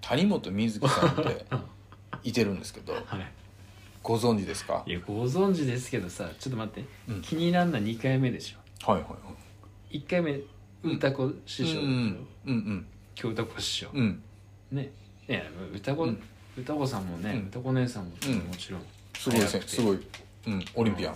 [0.00, 1.46] 谷本瑞希さんって
[2.22, 2.94] いてるんですけど。
[2.94, 3.04] はい。
[4.02, 4.84] ご存知ですか？
[4.86, 7.20] いやご存知ですけどさちょっと待って、うん。
[7.20, 8.90] 気になんな2回目でしょ。
[8.90, 9.16] はいはいは
[9.90, 9.98] い。
[9.98, 10.40] 1回目
[10.84, 11.80] 歌子師匠。
[11.80, 12.26] うんうん。
[12.46, 12.86] うん
[13.20, 14.22] 今日歌子師匠、うん。
[14.72, 14.90] ね。
[15.28, 15.42] いや
[15.74, 16.22] 歌子、うん。
[16.58, 17.48] 歌子さんもね、うん。
[17.48, 18.34] 歌子姉さんも、うん。
[18.38, 18.82] もちろん。
[19.16, 20.06] すごいせ早くてすごい、
[20.46, 21.14] うん、オリンピアン。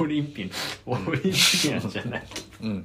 [0.00, 0.50] オリンピアン。
[0.86, 2.26] オリンピアンじゃない。
[2.62, 2.84] うん。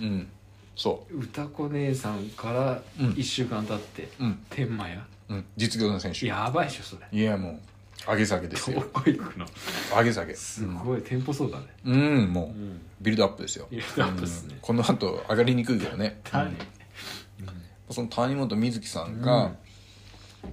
[0.00, 0.28] うん。
[0.76, 3.10] そ歌子姉さんからうん。
[3.12, 4.38] 1週間経って、ううん。
[4.50, 5.06] 天満屋。
[5.30, 5.44] うん。
[5.56, 6.26] 実業団選手。
[6.26, 7.06] やばいっしょそれ。
[7.10, 7.60] いやもう
[8.08, 9.46] 上げ下げですどよこ行くの？
[9.96, 11.66] 上げ下げすごいテンポそうだね。
[11.84, 12.80] うんもううん。
[13.00, 13.66] ビルドアップですよ。
[13.70, 14.54] ビルドアップっすね。
[14.54, 14.60] うん。
[14.60, 16.20] この後上がりにくいけどね。
[16.30, 16.50] 誰
[17.90, 19.54] その谷本瑞希さんが、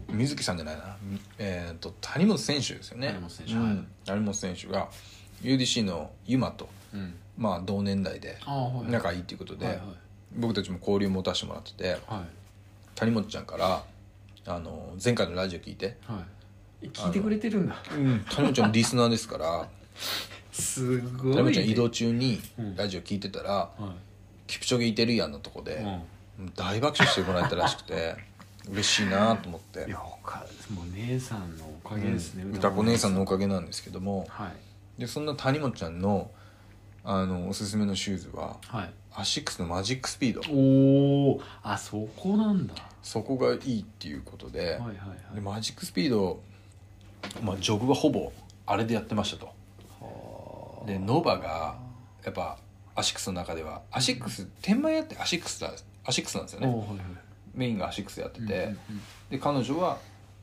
[0.10, 0.98] 水木さんじゃないな、
[1.40, 3.08] えー、と谷本選手ですよね。
[3.08, 3.54] 谷本選手。
[4.06, 4.90] 谷本選手が
[5.42, 7.16] UDC のユマと、うん。
[7.38, 8.92] まあ、同年代でああはい。
[8.92, 9.86] 仲いいっていうことで、はいはい。
[10.36, 12.22] 僕たちも交流持たせてもらっててはい。
[12.96, 13.84] 谷本ちゃんから
[14.46, 16.43] あの前回のラジオ聞いて、はい
[16.90, 17.76] 聞いてくれてるんだ。
[17.92, 19.68] うん、谷本ちゃんリスナーですから。
[20.52, 22.76] すごい、ね、谷本ちゃん移動中にうん。
[22.76, 23.72] ラジオ聞いてたらは
[24.48, 25.76] 「キプチョゲいてるやん」のとこで、い、
[26.44, 26.54] うん。
[26.56, 28.16] 大爆笑してもらえたらしくて
[28.70, 29.86] 嬉しいなと思って。
[29.88, 32.56] いやおかもう姉さんのおかげですね、うん。
[32.56, 33.16] 歌子姉さん。
[33.16, 34.26] のおかげなんですけども。
[34.30, 35.02] はい。
[35.02, 36.30] でそんな谷本ちゃんの
[37.04, 38.94] あのおすすめのシューズははい。
[39.16, 40.42] アシックスのマジックスピード。
[40.52, 42.74] おおあそこなんだ。
[43.04, 44.94] そこがいいっていうことで,、はいはいは
[45.34, 45.36] い。
[45.36, 46.42] でマジックスピード、
[47.42, 48.32] まあ、ジョグはほぼ
[48.66, 49.48] あれでやってましたと。
[50.00, 51.78] はでノバが
[52.24, 52.58] やっぱ
[52.96, 55.72] アシックスの中ではアシックス天満屋ってアシックスだ
[56.06, 56.68] アシックスなんですよね。
[56.68, 56.88] はいはい。
[57.54, 58.78] メインがアシックスやってて、うんうん
[59.30, 59.98] で彼女は、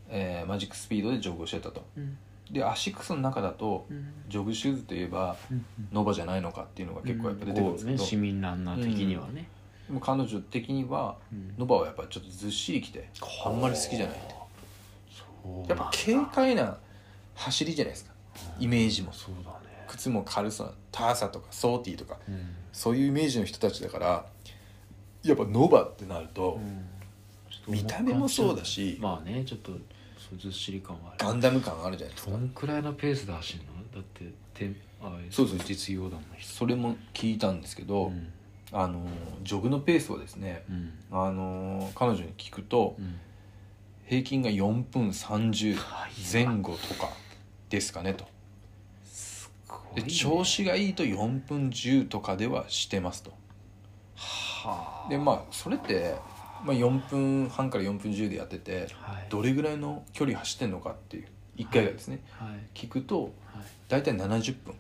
[0.09, 1.85] えーマジックスピードでジョグをしてたと。
[1.97, 2.17] うん。
[2.51, 4.13] でアシックスの中だとうん。
[4.29, 9.49] ジョグシューズといえばうんノバじゃないのかっていうのが結構やっぱ出てくるんですけど、こうね市民ランナー的にはね、
[9.87, 11.55] でも彼女的にはうん。
[11.59, 13.09] ノバはやっぱちょっとずっしりきて
[13.45, 14.35] あんまり好きじゃないって
[15.69, 16.77] やっぱ軽快な
[17.35, 18.13] 走りじゃないですか。
[18.59, 19.13] イメージも。
[19.13, 19.85] そうだね。
[19.89, 20.67] 靴も軽そう。
[20.69, 22.19] なターサとかソーティーとか。
[22.29, 22.55] うん。
[22.73, 24.27] そういうイメージの人たちだから
[25.23, 26.61] やっぱノバってなると、
[27.69, 27.73] うん。
[27.73, 29.73] 見た目もそうだしまあねちょっと
[30.39, 31.17] ずっしり感はある。
[31.19, 32.33] ガンダム感あるじゃないですか。
[32.33, 33.71] どんくらいのペースで走るの？
[33.95, 34.73] だってて
[35.03, 35.59] あそうそう。
[35.65, 36.53] 実業団の人。
[36.53, 38.33] それも聞いたんですけど、うん。
[38.73, 39.05] あの
[39.43, 40.93] ジョグのペースはですねうん。
[41.11, 43.19] あの彼女に聞くとうん
[44.11, 45.79] 平均が4分30
[46.33, 47.11] 前後とか
[47.69, 48.25] ですかねと。
[49.95, 50.11] でね。
[50.11, 53.31] 調子がいいと4分10とかではしてますと。
[54.17, 55.09] はあ。
[55.09, 56.17] でまあそれって、
[56.65, 59.27] まあ、4分半から4分10でやっててはい。
[59.31, 61.27] どれぐらいの距離走ってんのかっていう
[61.59, 62.49] 1回がですね、はい。
[62.75, 63.33] 聞くとはい。
[63.87, 64.75] 大体70分。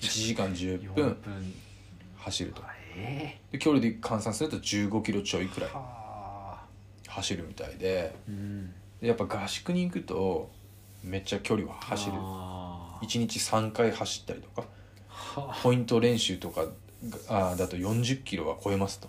[0.00, 1.54] 1時間10 4分分。
[2.16, 2.62] 走ると。
[2.96, 5.70] えで距離で換算すると15キロちょいくらい
[7.08, 8.72] 走るみたいでうん。
[9.00, 10.50] でやっぱ合宿に行くと
[11.02, 12.12] めっちゃ距離は走る。
[12.16, 13.06] あー。
[13.06, 14.66] 1日3回走ったりとか
[15.08, 15.58] はあ。
[15.62, 16.66] ポイント練習とか
[17.28, 19.08] があだと40キロは超えますと、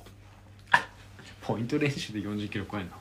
[1.41, 2.91] ポイント練習で40キロ超えるの？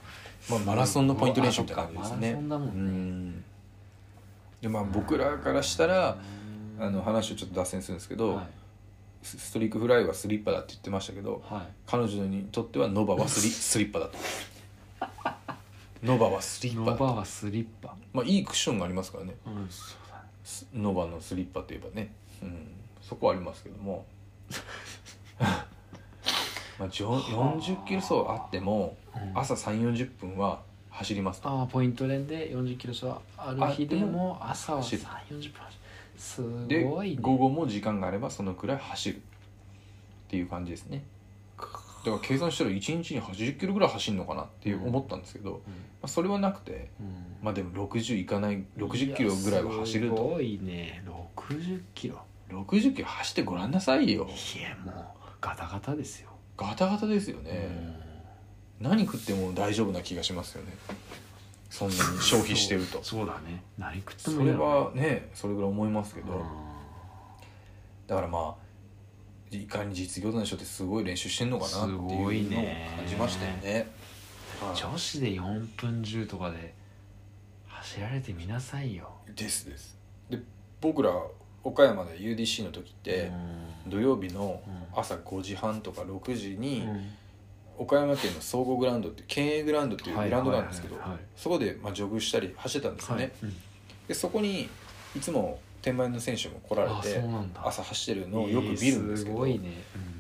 [0.49, 2.31] まあ、マラソンのポイント練習みたいな感じですね。
[2.31, 2.91] あそっかマラソンだもんね。
[3.31, 3.45] ん。
[4.63, 6.17] でまあ僕らからしたら
[6.81, 8.47] あの話をちょっと脱線するんですけど、はい。
[9.23, 11.63] スストリークフライはスリッパだって言ってましたけどはい。
[11.87, 14.17] 彼女にとってはノバはスリスリッパだと
[16.03, 17.97] ノバはスリッノバはスリッパ。
[18.13, 19.35] まあいいクッションがありますからね。
[19.47, 20.23] うんそうだね。
[20.45, 22.69] スノバのスリッパといえばね、うん、
[23.03, 24.07] そこはありますけども。
[26.79, 29.39] まあ、じょ40キロ走あってもうん。
[29.39, 35.03] 朝3 4 0分は走りますああポイント連で40キロ走ある日でも朝は走る。
[35.03, 35.79] 3 4 0分走る。
[36.17, 37.17] すでごいね。
[37.21, 39.23] 午後も時間があればそのくらい走る。
[40.29, 41.03] っていう感じですね
[42.05, 45.63] だから計算したら1日に80キロぐらい走るのかなっていう思ったんですけど、まうん。
[46.03, 47.37] あ、それはなくてうん。
[47.43, 50.17] まあでも60いかない60キロぐらいは走ると。
[50.17, 51.03] すごいね。
[51.07, 52.21] 60キロ。
[52.51, 54.27] 60キロ走ってごらんなさいよ。
[54.57, 55.05] いやもう
[55.41, 57.69] ガタガタですよ、ガタガタですよね、
[58.81, 60.73] 何食っても大丈夫な気がしますよね。
[61.71, 62.95] そんなに消費してると。
[62.95, 63.63] そうそうだね。
[63.77, 66.41] 何食ってそれもいいやろはねそれぐらい思いますけど、うん。
[68.07, 68.68] だからまあ
[69.51, 72.65] いかに実業団の人ってすごい練習してんのかなっていうのを
[72.97, 73.89] 感じましたよね。
[74.61, 74.77] はい。
[74.77, 76.75] 女子で4分10とかで
[77.67, 79.11] 走られてみなさいよ。
[79.35, 79.99] ですです。
[80.29, 80.39] で
[80.81, 81.11] 僕ら
[81.65, 83.31] 岡山で UDC の時って
[83.87, 83.91] うん。
[83.91, 85.01] 土曜日のうん。
[85.01, 87.11] 朝5時半とか6時にうん。
[87.79, 90.97] 岡山県の総合グラウンドって県営グラウンドっていうグラウンドがあるんですけど
[91.37, 93.33] そこでまあジョグしたり走ってたんですよね、はい。
[93.45, 93.57] うん。
[94.09, 94.69] でそこに
[95.17, 97.23] いつも天満の選手も来られあて
[97.63, 99.71] 朝走ってるのをよく見るんですけど、ごいね、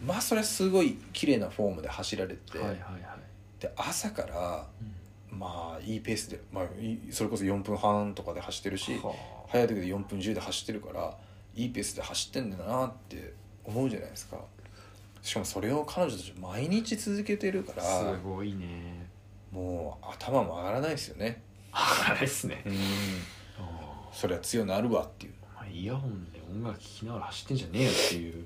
[0.02, 0.06] うん。
[0.06, 5.38] まあそれはすごい綺麗なフォームで走られて、はいはいはい、で朝からうん。
[5.38, 9.12] まあいいペースで、まあ、いそれこそ4分半とかで走ってるしは
[9.48, 11.14] 早い時で4分10で走ってるから
[11.54, 13.34] いいペースで走ってんだなって
[13.64, 14.38] 思うじゃないですか。
[15.22, 19.06] しかもそれを彼女たち毎日続けてるかあすらごいね。
[19.52, 21.42] もう頭も上がらないですよね。
[21.72, 22.62] あれですね。
[22.64, 22.72] うん。
[23.58, 25.32] あそれは強なるわっていう。
[25.32, 25.37] まあ
[25.78, 28.44] イヤホンで音楽聴きながら走ってんじゃねえよっていう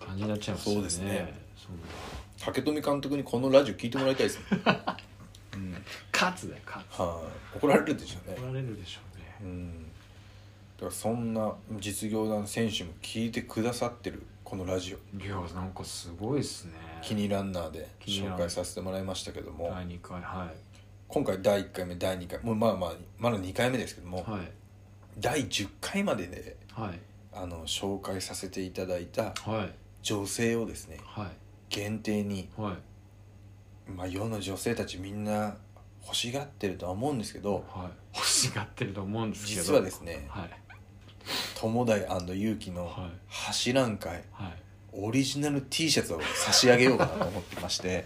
[0.00, 0.80] 感じになっちゃいますよね。
[0.80, 1.34] そうですね。
[2.40, 4.44] 竹富監督にこのラジオ聞いてもらいたいですね、
[5.54, 5.76] うん。
[6.12, 6.98] 勝つだよ勝つ。
[6.98, 7.22] は
[7.54, 8.36] い、怒られるでしょうね。
[8.36, 9.36] 怒られるでしょうね。
[9.42, 9.70] うん。
[10.76, 15.22] だからそんな実業団選手も聞いてくださってるこのラジオ。
[15.22, 16.72] いやなんかすごいっすね。
[17.02, 19.70] 気にランナーで紹介させてもらいましたけども。
[19.70, 20.50] 第2回は
[21.08, 24.40] 今回第1回目第2回もうまあまあまだ2回目ですけども、いはい
[25.18, 26.98] 第10回までではい。
[27.34, 29.74] あの紹介させていただいたはい。
[30.02, 31.26] 女性をですねはい。
[31.68, 32.76] 限定に、は
[33.88, 33.90] い。
[33.90, 35.56] まあ、世の女性たちみんな
[36.04, 38.16] 欲しがってるとは思うんですけどはい。
[38.16, 39.62] 欲しがってると思うんですけど。
[39.62, 40.50] 実はですねはい。
[41.56, 42.92] 友大勇気のはい。
[43.28, 44.52] 走らん会はい。
[44.94, 48.04] オリジナル T シャツを差し上げようかなと思ってまして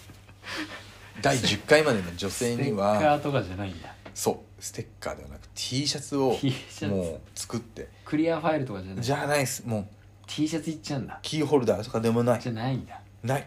[1.20, 3.94] 第10回までの女性にステッカはーとかじゃないんだ。
[4.14, 6.86] そうステッカーではなく T シャツを T シャツ。
[6.86, 7.88] もう作って。
[8.04, 9.04] クリアファイルとかじゃない。
[9.04, 9.66] じゃないです。
[9.66, 9.86] もう。
[10.28, 11.18] T シャツいっちゃうんだ。
[11.20, 12.40] キーホルダーとかでもない。
[12.40, 13.00] じゃないんだ。
[13.24, 13.46] ない。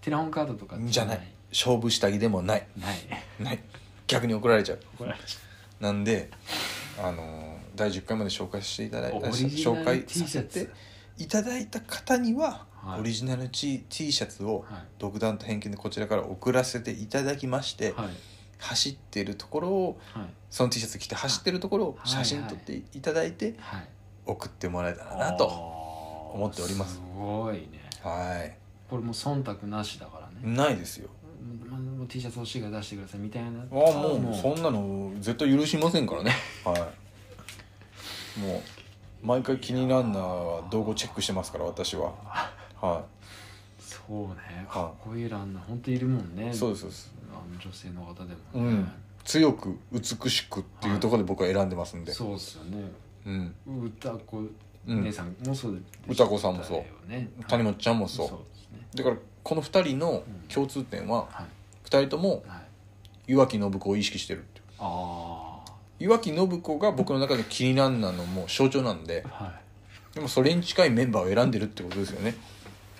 [0.00, 1.20] テレホンカードとかじゃない。
[1.50, 2.66] 勝負下着でもない。
[2.78, 2.96] ない。
[3.40, 3.58] ない。
[4.06, 4.80] 逆に怒られちゃう。
[4.94, 5.36] 怒られち
[5.80, 6.30] なんで
[7.00, 10.68] あのー第10回まで紹介していただいオた紹介させて
[11.16, 13.00] いただいた方には、はい。
[13.00, 14.82] オリジナル T, T シャツをはい。
[14.98, 20.26] 独断と偏見でこちらから送らせていただきまして、ゃうはい走ってるところをはい。
[20.50, 22.08] その T シャツ着て走ってるところをはい。
[22.08, 23.88] 写真撮っていただいてはい。
[24.26, 25.78] 送ってもらえたらなと思
[26.34, 26.94] 思っております。
[26.94, 27.68] すごいね。
[28.02, 28.56] はい。
[28.90, 30.56] これもう忖度なしだからね。
[30.56, 31.08] ないですよ。
[31.68, 33.60] まあもう T シャツ欲しいから出してくださいみたいな。
[33.60, 33.68] ああ
[34.18, 36.32] もうそんなの絶対許しませんからね。
[36.64, 38.40] はい。
[38.40, 38.62] も
[39.22, 42.12] う毎回気になるなは動画チェックしてますから私は。
[42.80, 43.04] は
[43.80, 44.66] そうね。
[44.70, 46.50] かっこいいランナー本当いるもんね。
[46.50, 47.12] いそうですそうです
[47.64, 48.92] 女性の方でもね、うん。
[49.24, 52.90] 強く美しくっていうところで僕は選んでますんで、そうっすよね。
[53.26, 53.54] うん。
[53.86, 54.38] 歌子
[54.86, 56.84] うん姉さんもそうで歌子さんもそう。
[57.48, 58.28] 谷本ちゃんもそう。
[58.28, 58.86] そうですね。
[58.94, 61.46] だからこの2人の共通点ははい。
[61.88, 62.56] 2人ともは
[63.26, 63.32] い。
[63.32, 64.64] 岩城信子を意識してるっていう。
[64.78, 65.64] あ
[66.00, 70.14] 岩城信子が僕の中で気になんなのも象徴なんであはい。
[70.14, 72.34] でもそれに近いメンバーを選んでるってことですよね。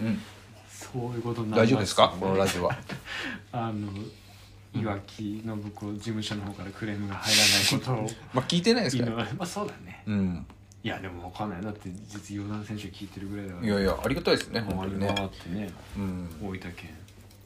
[0.02, 0.20] うん。
[0.68, 1.66] そういうことになりますよね。
[1.66, 2.14] 大丈夫ですか？
[2.20, 2.76] このラジオは。
[3.52, 3.88] あの
[4.74, 8.18] いわき信子事務所の方からクレームが入らないことを。
[8.34, 9.12] まあ聞いてないですから。
[9.12, 10.02] 祈るまあそうだね。
[10.06, 10.46] うん。
[10.84, 11.62] いやでもわかんない。
[11.62, 13.66] だって実業団選手聞いてるぐらいだから。
[13.66, 15.14] いやいやありがたいですね周り本当にね。
[15.14, 16.28] 回ってねうん。
[16.42, 16.72] 大分県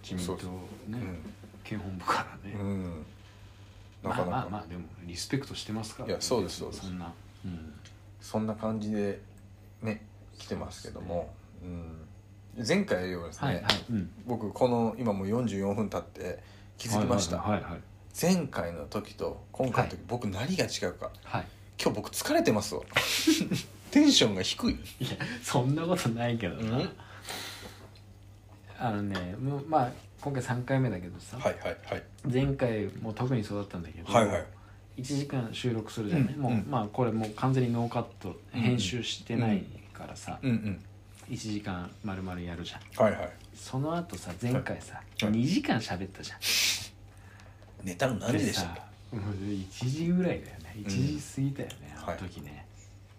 [0.02, 0.50] 自民党ね
[0.90, 1.18] うん
[1.64, 3.04] 県本部からね、うん。
[4.02, 4.30] なまあかなか。
[4.30, 6.86] まあまあでもリスペクトしてますから、いやそうですそうです。
[6.86, 7.12] そんな、
[7.44, 7.72] うん、
[8.20, 9.20] そんな感じで
[9.82, 10.04] ね
[10.38, 16.42] 来てますけども、うん、前回よですね、はいはい、うん、僕この今もう44分経って
[16.82, 17.80] 気づきました、はいはいはい
[18.20, 20.04] 前回の時と今回の時、はい。
[20.06, 21.10] 僕何が違うか。
[21.24, 21.46] はい。
[21.82, 22.82] 今日僕疲れてますわ。
[23.90, 24.74] テンションが低い。
[24.74, 26.90] いやそんなことないけどな、うん？
[28.78, 32.02] あのねもうまあ今回3回目だけどさ、はいはいはい。
[32.30, 34.46] 前回も特にそうだったんだけど、はいはい。
[34.98, 36.58] 1時間収録するじゃない、もう、うん。
[36.58, 39.64] うんまあこれもう完全にノーカット編集してない
[39.94, 40.84] からさ、うんうん。
[41.30, 43.02] 1時間まるまるやるじゃん。
[43.02, 45.32] はいはいその後さ前回さ、はい。
[45.32, 46.38] 2時間喋ったじゃん。
[47.84, 48.82] ネタの何時でしたっさ
[49.12, 50.76] もう1時ぐらいだよね。
[50.76, 52.66] 1時過ぎたよね、うんあの時ね、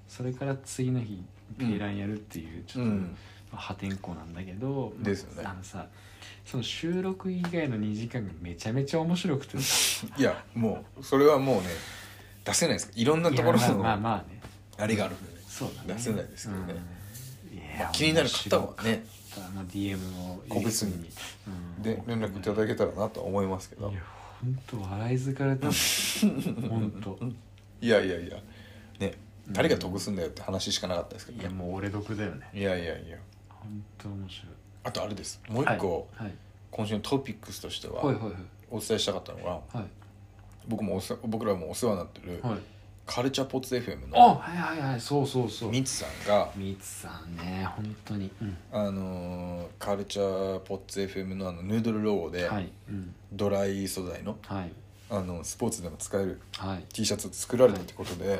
[0.07, 1.23] それから次の日
[1.57, 3.15] ペーランやるっていうちょっと、うん。
[3.51, 5.43] まあ破天荒なんだけど、ですよね。
[5.45, 5.87] あのさ
[6.45, 10.07] その収録以外の2時間がめちゃめちゃ面白くてさ。
[10.17, 11.69] いやもうそれはもうね
[12.43, 12.91] 出せないです。
[12.95, 14.41] いろんなところいやまあのまあまあね。
[14.77, 15.41] あれがあるんでね。
[15.47, 15.93] そうだね。
[15.93, 16.73] 出せないですけどね。
[17.51, 17.57] うん。
[17.57, 19.05] いまやあ気になる方はね
[19.53, 21.09] まあ、DM を個別に。
[21.47, 21.81] うん。
[21.83, 23.89] で連絡いただけたらなとは思いますけど。
[23.89, 24.01] いや
[24.41, 25.67] 本当笑い疲れた
[26.69, 27.19] 本当。
[27.81, 28.37] いやいやいや。
[28.99, 29.13] ね
[29.49, 32.49] 誰が得すんだよって話しかなかったですけどいやもう俺得だよね。
[32.53, 33.17] いやいやいや。
[33.49, 34.51] 本当面白い。
[34.83, 35.41] あとあれです。
[35.49, 36.33] もう一個、はい。
[36.71, 38.03] 今週のトピックスとしては
[38.69, 39.87] お伝えしたかったのがはい。
[40.67, 42.72] 僕もお世僕らもお世話になってるはい
[43.05, 45.71] カルチャーポッツ FM あのはいはいはいそうそうそう。
[45.71, 48.31] ミツさんがみつさんね本当に。
[48.41, 48.57] うん。
[48.71, 53.13] あのーカルチャーポッツ FM のあのヌードルロゴではいうん。
[53.33, 54.71] ドライ素材のはい。
[55.09, 56.83] あのスポーツでも使えるはい。
[56.93, 58.39] T シャツ作られたってことで、はい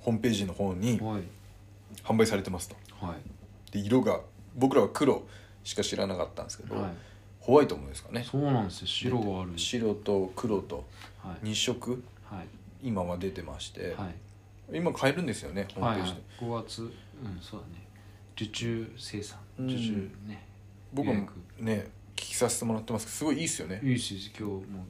[0.00, 1.22] ホームページの方にはい。
[2.02, 2.76] 販売されてますと。
[3.04, 3.72] はい。
[3.72, 4.20] で色が
[4.56, 5.22] 僕らは黒
[5.64, 6.90] しか知らなかったんですけど、はい。
[7.40, 8.24] ホワイトもですかね。
[8.28, 8.86] そうなんですよ。
[8.86, 9.52] 白がある。
[9.56, 10.86] 白と黒と
[11.22, 11.48] はい。
[11.48, 12.46] 2色はい
[12.82, 14.14] 今は出てまして、はい。
[14.72, 16.10] 今買えるんですよねホームはいはい。
[16.10, 16.90] ページで、5月うん
[17.40, 17.86] そうだね。
[18.36, 19.38] 受注生産。
[19.58, 19.66] うん。
[19.66, 20.46] 受注ね
[20.92, 21.32] 僕も予約。
[21.58, 23.80] ね聞きさせてもらってますけどすごいいいっすよね。
[23.82, 24.84] いいし今日も。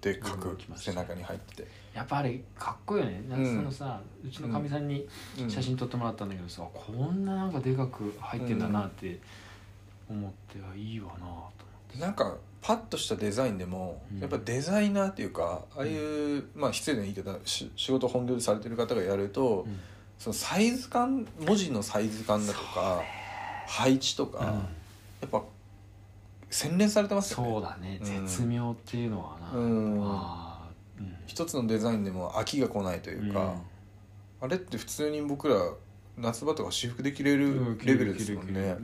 [0.00, 1.56] でかく背中に入って。
[1.56, 3.22] て、やっぱあれかっこいいよね。
[3.28, 5.06] なんかそのさ、うちのかみさんに
[5.38, 5.50] うん。
[5.50, 9.20] 写真撮ってもらったんだけどさ、こんななんかでかく入ってんだなって
[10.08, 11.46] 思って、あいいわなと思っ
[11.92, 14.20] てなんかパッとしたデザインでも、うん。
[14.20, 19.80] やっぱデザイナーっていうかああいう、まあ失礼な言い方し仕事本業でされてる方がやると、うん。
[20.18, 23.02] そのサイズ感文字のサイズ感だとか
[23.66, 24.46] 配置とか、うん。
[24.46, 24.58] や
[25.26, 25.42] っぱ
[26.50, 27.50] 洗練されてますよね。
[27.52, 28.26] そうだね、うん。
[28.26, 31.16] 絶妙っていうのはな、うん。
[31.26, 33.54] 一つのデザインでも飽きが来ないというか、
[34.40, 35.56] あれって普通に僕ら
[36.18, 37.36] 夏場とか私服で着れう
[37.74, 38.76] んるレベルですもんね。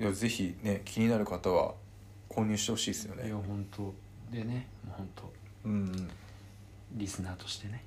[0.00, 1.74] いやぜひね気になる方は
[2.32, 3.26] 購入してほしいですよね。
[3.26, 3.94] いや本当。
[4.30, 5.32] でねもう本当。
[5.64, 6.10] うん
[6.94, 7.84] リスナーとしてね。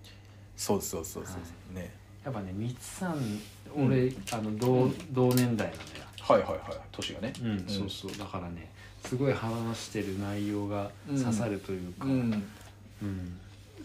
[0.56, 1.34] そうそうそうそ
[1.72, 1.94] う、ね。
[2.24, 3.40] やっぱねみつさん
[3.76, 6.06] 俺、あの同同年代なんだよ。
[6.22, 6.62] はいはいはい。
[6.92, 7.34] 年がね。
[7.44, 8.18] うん、そうそう。
[8.18, 8.72] だからね
[9.04, 12.44] すごい話してる内容が刺さるというか、うん。
[13.02, 13.38] うん。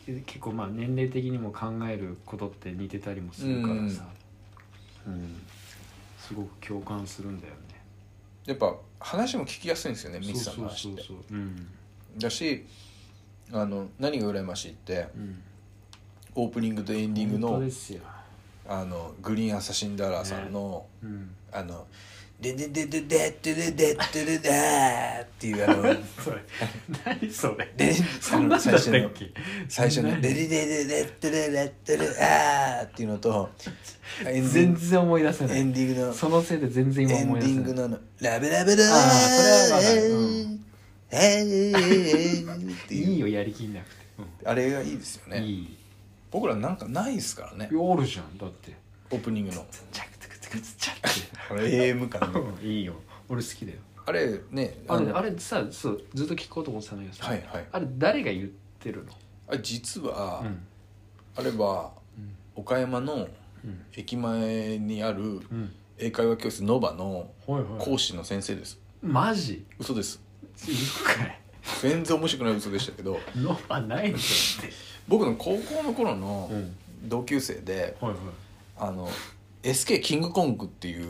[0.06, 4.04] で結構まあ年齢的にも考えることって似てたりもするからさ、
[5.06, 5.42] うん。
[6.18, 7.60] すごく共感するんだよね。
[8.46, 11.02] やっぱ話も聞きやすいんですよねミツさんの話って。
[12.18, 12.66] だし
[13.52, 15.42] あの何が羨ましいってうん。
[16.34, 17.62] オープニングとエンディングの
[18.68, 21.86] あのグリーンアサシンダーラーさんの、うん、あの
[22.40, 25.82] 「デデデデデデデデデデデー」っていうあの
[26.24, 26.38] それ。
[27.04, 27.72] 何それ？
[27.76, 28.82] でそんなんだったっ
[29.14, 29.30] け？
[29.68, 33.50] 最初の「何デデデデデデデデデデあー」っていうのと
[34.24, 34.80] 全グ。
[34.80, 37.60] 然思い出せなエいンディングのそのせいで全然今エンデ思い出せない。
[37.60, 40.64] ィングのあの「ラブラブラー」あーそれはわかるうん。
[41.12, 43.92] えーっていういいよやりきんなくて、
[44.44, 45.76] あれがいいですよねうんいい
[46.30, 48.72] 僕らなんかないですからねあるじゃんだって
[49.10, 50.04] オープニングのチャ
[50.50, 52.94] クツクツクツチャあの AM 感のいいよ。
[53.28, 53.78] 俺好きだよ。
[54.06, 57.66] あれねのあれあれさそうずっと聞こうと思ってたんだけどさ、はいはい。
[57.70, 58.48] あれ誰が言っ
[58.80, 59.12] てるの？
[59.48, 60.62] あれ実は、うん。
[61.36, 62.34] あれはうん。
[62.56, 63.28] 岡山の
[63.64, 63.82] うん。
[63.94, 65.72] 駅前にあるうん。
[65.98, 67.78] 英会話教室ノバのはいはい。
[67.78, 68.80] 講師の先生です。
[69.02, 69.64] マジ？
[69.78, 70.20] 嘘です。
[70.56, 71.40] 嘘かい。
[71.82, 73.20] 全然面白くない嘘でしたけど。
[73.36, 74.72] ノバないんだって。
[75.06, 76.76] 僕の高校の頃のうん。
[77.08, 78.20] 同級生で、はいはい。
[78.78, 79.08] あの
[79.62, 81.08] SK キングコングっていう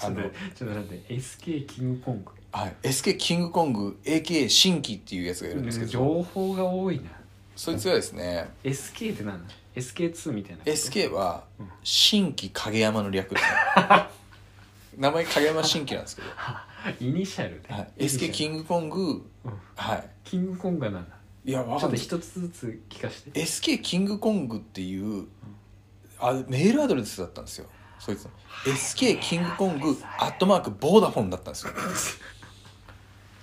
[0.00, 0.22] あの
[0.54, 2.76] ちょっと待って SK キングコングはい。
[2.82, 7.10] SK キングコング AKA 新規っていうやつがいるんですけど、情報が多いな。
[7.56, 11.68] そいつがですね SK って何だ？SK2 みたいな SK はうん。
[11.82, 13.50] 新規影山の略ですね。
[14.96, 16.28] 名前影山新規なんですけど、
[17.00, 19.00] イニシャルで、はい、SK キング、コング
[19.44, 20.08] うん、はい。
[20.22, 21.16] キングコングは何だ？
[21.44, 23.40] いやわちょっと一つずつ聞かせて。
[23.40, 25.26] SK キングコングっていう
[26.18, 27.66] あメールアドレスだったんですよ。
[27.98, 28.30] そいつの。
[28.66, 31.72] SK キングコングアットマークボーダフォンだったんですよ。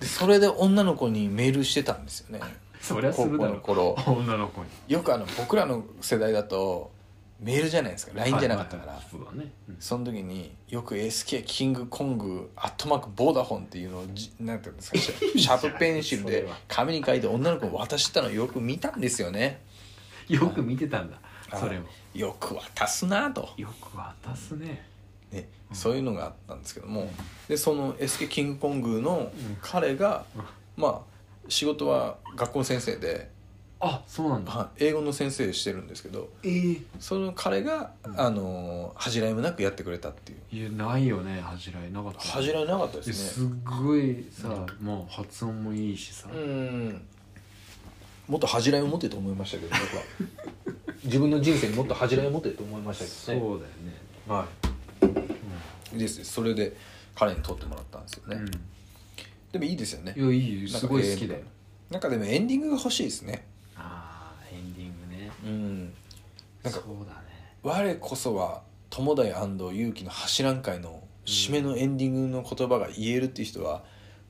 [0.00, 2.40] でそれで女の子にメールしてたんですよね。
[2.80, 3.96] そりゃす高校るだろの頃。
[4.06, 4.68] 女の子に。
[4.88, 6.90] よくあの僕らの世代だと
[7.38, 8.12] メールじゃないですか。
[8.14, 9.76] LINE じゃなかったから、はいはいそうだね、うん。
[9.80, 19.60] その時によく SK キングコングアットマークボーダフォンっていうのをじなんていうんですか シャープペンシルで紙に書いて女の子に渡してたのをよく見たんですよね。
[20.28, 21.16] よく見てたんだ。
[21.16, 21.82] はいそれを
[22.14, 23.48] よく渡すなと。
[23.56, 24.86] よく渡すね。
[25.30, 25.76] ねうん。
[25.76, 27.10] そういうのがあったんですけども。
[27.48, 30.42] でそのエスケキングコングの彼がうん。
[30.76, 31.00] まあ
[31.48, 33.30] 仕事は学校の先生で、
[33.80, 34.52] あそうなんだ。
[34.52, 36.82] はい英語の先生してるんですけどえー。
[37.00, 38.20] その彼が、うん。
[38.20, 40.70] あの恥じらいもなくやってくれたっていう。
[40.70, 41.40] いやないよね。
[41.42, 42.20] 恥じらいなかった。
[42.20, 43.50] 恥じらいなかったでですね。
[43.50, 44.48] っごいさ、
[44.80, 47.02] もう発音もいいしさ、うん。
[48.28, 50.02] もっと恥じらいを持ってると思いましたけど僕は
[51.04, 53.66] 自分の人生にもっと恥じらいを持ってると思いましたそうだよね。
[54.28, 54.46] は
[55.94, 55.98] い。
[55.98, 56.32] ですです。
[56.32, 56.76] それで
[57.14, 58.50] 彼に撮ってもらったんですよね、うん、
[59.52, 60.14] でもいいですよね。
[60.16, 60.68] いやいいよ。
[60.68, 61.40] すごい好きだよ。
[61.90, 63.44] なんかでもエンディングが欲しいですね。
[63.76, 65.30] ああエンディングね。
[65.44, 65.92] うん。
[66.62, 67.56] なんかそうだね。
[67.62, 73.82] 我こそは友大勇気の走らん会の締めのエンディングの言葉が言えるっていう人は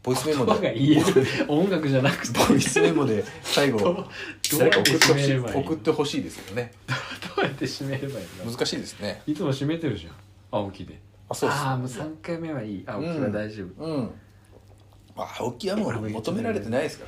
[0.02, 0.74] ボイスメモで。
[1.48, 2.38] 音楽じゃなくて。
[2.48, 4.04] ボイスメモで最後
[4.58, 6.72] 誰か送ってほしい送ってほしいですよね。
[7.36, 8.50] どうやって締めればいいの？
[8.50, 9.22] 難しいですね。
[9.26, 10.12] いつも締めてるじゃん。
[10.50, 11.00] 青木で。
[11.28, 11.62] あそうです。
[11.62, 12.84] ああもう3回目はいい。
[12.86, 13.84] 青木は大丈夫。
[13.84, 14.10] うん。
[15.14, 17.06] まあ青木はもう求められてないですか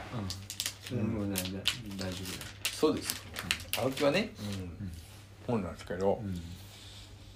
[0.92, 0.96] ら。
[0.96, 2.18] うん、もうねだ大丈
[2.72, 3.22] そうです。
[3.76, 4.42] 青木はねう
[4.84, 4.92] ん、
[5.46, 6.22] 本なんですけど。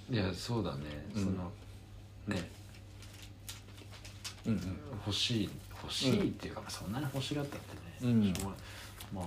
[0.09, 0.85] いやそうだね、
[1.15, 1.23] うん。
[1.23, 1.51] その
[2.27, 2.49] ね
[4.45, 4.79] うんうん。
[5.05, 5.49] 欲しい
[5.81, 8.33] 欲しいっていうか、まあそんなに欲しがったってね、うん。
[9.13, 9.25] まあ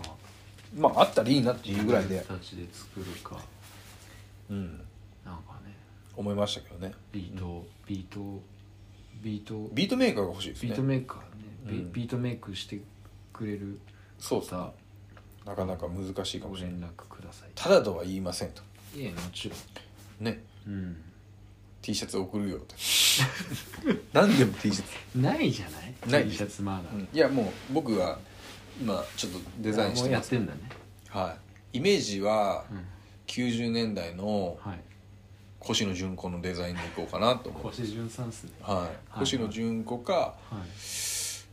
[0.76, 2.16] まああったらいいなっていうぐらいで。
[2.16, 3.38] 自、分たちで作るか。
[4.50, 4.66] うん、
[5.24, 5.74] なんかね。
[6.16, 6.94] 思いましたけどね。
[7.12, 8.42] ビート、ビート
[9.22, 9.68] ビート。
[9.72, 10.68] ビートメーカーが欲しいですね。
[10.68, 11.24] ビートメーカーね、
[11.66, 11.92] ビうん。
[11.92, 12.80] ビートメイクして
[13.32, 13.78] くれる。
[14.18, 14.40] そう。
[14.40, 14.72] ですね方
[15.44, 16.74] なかなか難しいかもしれない。
[16.74, 17.50] ご連絡ください。
[17.54, 18.62] ただとは言いませんと。
[18.96, 19.54] いえもちろ
[20.20, 20.24] ん。
[20.24, 20.42] ね。
[20.66, 20.96] うん
[21.82, 22.74] T シャツ送るよって。
[24.12, 25.94] 何でも T シャツ、ないじゃない？
[26.08, 26.24] ない。
[26.30, 28.18] T シャツまだ、いやもう僕は
[28.80, 30.34] 今ちょっとデザインしてます。
[30.34, 30.70] もうやってんだね。
[31.08, 31.36] は
[31.72, 31.78] い。
[31.78, 32.84] イメージはうん。
[33.26, 34.80] 90年代のはい。
[35.70, 38.50] 越野純子のデザインでいこうかなと思う星潤さんっすね。
[38.60, 39.18] はい。
[39.18, 39.22] はい。
[39.22, 40.54] 越野純子か、はい。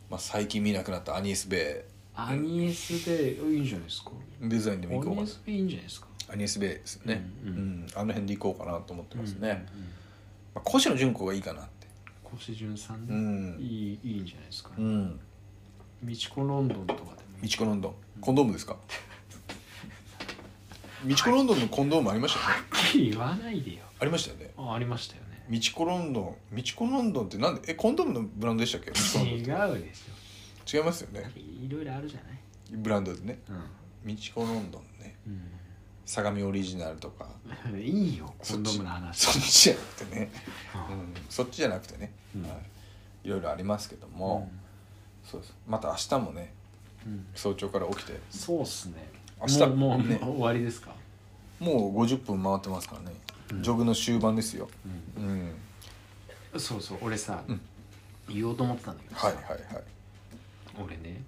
[0.10, 4.12] まあ、最近見なくなったアニエス・ベアニエスでいいんじゃないですか？
[4.44, 5.22] イデザインでもいこうかな。
[5.22, 6.08] アニエスでいいんじゃないですか？
[6.32, 7.88] アニエス・ベイですね、うんうん。
[7.96, 9.90] あの辺でいこうかなと思ってますね、うんうん
[10.56, 11.88] まあ、越野純子がいいかなって。
[12.24, 13.60] 星潤さんうね、ん。
[13.60, 15.20] いいいいんじゃないですか、うん。
[16.02, 17.44] みちこロンドンとかでもいい。
[17.44, 17.96] みちこロンドン。
[18.22, 18.76] コンドームですか？
[21.04, 23.10] みちこロンドンのコンドームありましたよね。
[23.12, 23.84] 言わないでよ。
[24.00, 24.52] ありましたよね。
[24.58, 25.46] あありましたよね。
[25.48, 26.36] みちこロンドン。
[26.52, 27.72] みちこロンドンってなんで？
[27.72, 28.92] えコンドームのブランドでしたっけ？
[28.92, 30.04] 違ドンっうでし
[30.68, 31.32] て違いますよね。
[31.36, 32.40] ょいろいろあるじゃない？
[32.72, 33.40] ブランドでね。
[33.50, 33.54] う
[34.04, 35.16] みちこロンドンね。
[35.30, 35.42] ん、
[36.12, 37.28] 相模オリジナルとか。
[37.72, 40.32] うん、いいよコンドームの話そっちじゃなくてね、
[40.90, 41.00] ううん。
[41.02, 42.44] ん、そっちじゃなくてね、うん。
[42.44, 42.52] はい、
[43.28, 44.50] いろいろありますけども、
[45.24, 45.54] そうです。
[45.68, 46.52] また明日もね
[47.06, 47.14] うん。
[47.14, 48.20] うん早朝から起きて。
[48.32, 49.08] そうっすね。
[49.42, 50.20] 明日もうもう、ね。
[50.20, 50.96] 終わりですか、
[51.60, 53.16] もう50分回ってますからね、
[53.52, 53.62] うん。
[53.64, 54.68] ジョグの終盤ですよ。
[55.16, 55.48] ううん。
[55.50, 55.54] ん、
[56.60, 56.98] そうそう。
[57.04, 57.62] 俺さ、うん。
[58.28, 59.84] 言おうと思ってたんだけどさ、はいはいはい。
[60.84, 61.22] 俺ね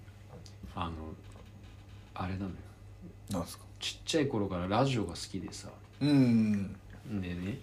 [0.74, 0.92] あの
[2.14, 2.50] あれなのよ。
[3.30, 3.64] なんですか？
[3.82, 5.68] ちっちゃい頃からラジオが好きでさ。
[6.00, 6.72] うん。
[7.20, 7.58] でね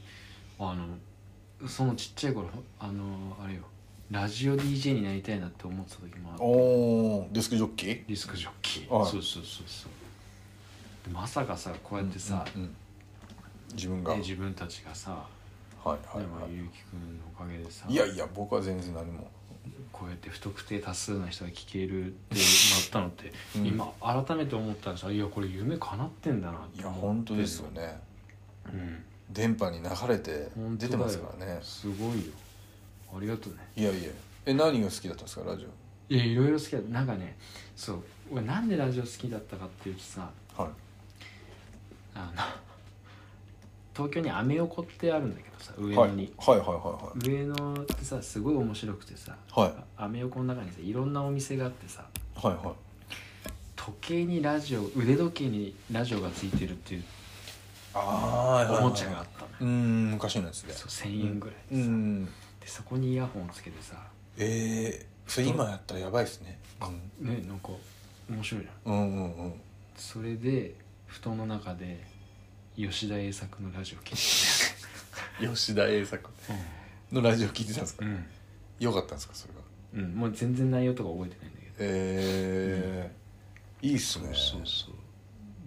[0.60, 0.86] あの
[1.68, 3.62] そのちっちゃい頃あのあれよ。
[4.12, 6.44] ラジオ DJ になりたいなって思ってた時もあって。
[6.44, 7.88] おおデスクジョッキー？
[8.08, 9.10] ディスクジョッキー、はい。
[9.10, 11.08] そうそうそうそう。
[11.08, 12.76] でまさかさこうやってさ、うんうん
[13.76, 15.26] 自分が、ね、自分たちがさ、は
[15.86, 17.86] いはいはでもゆうきくんのおかげでさ。
[17.88, 19.30] いいやいや僕は全然何も
[20.00, 22.44] こうやって不特定多数な人が聞けるってなっ
[22.90, 23.66] たのって、うん。
[23.66, 28.00] 今改めて思ったらさいやこれ夢叶ってんだなっていや本当ですよね。
[28.72, 29.04] うん。
[29.30, 30.48] 電波に流れて
[30.78, 31.60] 出てますからね。
[31.62, 32.32] すごいよ。
[33.14, 33.60] ありがとうね。
[33.76, 34.10] いやいや。
[34.46, 35.68] え何が好きだったんですかラジ
[36.08, 37.36] いやいろいろ好きだなんかね
[37.76, 38.04] そう。
[38.32, 40.72] 俺なんでラジオ好きだったかっていうとさオはい。
[42.16, 42.69] あの
[43.96, 46.10] 東京にアメ横ってあるんだけどさ上はい。
[46.10, 49.74] 野に、はいはいは上野ってさすごい面白くてさいはい。
[49.98, 52.76] アメ横の中にさいろんなお店があってさはいはい。
[53.76, 57.04] 時計にラジオ腕時計にラジオがついてるっていう
[57.94, 60.74] ああおもちゃがあったのよ、うん昔のやつで。
[60.74, 62.26] そう1000円ぐらいでさ、うん。
[62.26, 62.32] で
[62.66, 63.96] そこにイヤホンつけてさ
[64.38, 66.60] ええそれ今やったらやばいですね。
[67.20, 67.70] ねなんか
[68.30, 69.02] 面白いじゃんうん。
[69.02, 69.54] うんうんうん。
[69.96, 70.76] それで
[71.08, 72.04] 布団の中で
[72.76, 76.30] 吉田栄作のラジオ聞いて吉田栄作。
[77.12, 78.06] のラジオ聞いてたんですか？
[78.06, 78.26] うん、
[78.80, 79.60] よかったんですかそれが
[79.92, 81.74] うんうん、もう全然内容とか覚えてないんだけど。
[81.80, 83.12] え
[83.82, 84.28] えいいっすね。
[84.34, 84.94] そうそう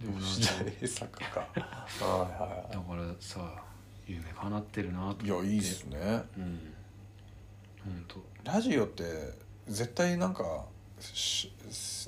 [0.01, 1.25] でも吉田か栄作か。
[1.25, 3.63] はいはだからさ
[4.07, 5.25] 夢叶ってるなと思って。
[5.25, 5.97] いいやいいっすね。
[6.37, 6.73] うん。
[7.83, 8.23] 本当。
[8.43, 9.03] ラジオって
[9.67, 10.65] 絶対なんか
[10.99, 11.51] し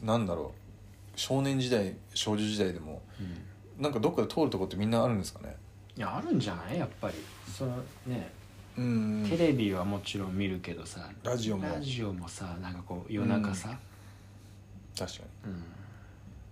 [0.04, 1.20] なんだろう。
[1.20, 3.38] 少年時代少女時代でもうん
[3.80, 5.56] なんかどっかで通るとこってみんなあるんですかね？
[5.98, 6.80] いやあるんじゃない？
[6.80, 7.16] やっぱり。
[7.52, 8.32] そのね。
[8.78, 9.28] うん。
[9.30, 11.10] テレビはもちろん見るけどさ。
[11.24, 11.64] ラジオも。
[11.68, 13.78] ラジオもさなんかこう夜中さ、
[14.98, 15.52] 確かに。
[15.52, 15.64] うん。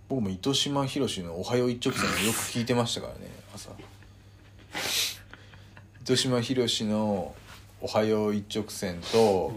[0.08, 3.70] 僕も糸島ひろしの「おはよう一直線」よく聞いてましたからね 朝。
[6.02, 7.34] 糸島ひろしの
[7.80, 9.50] 「おはよう一直線と」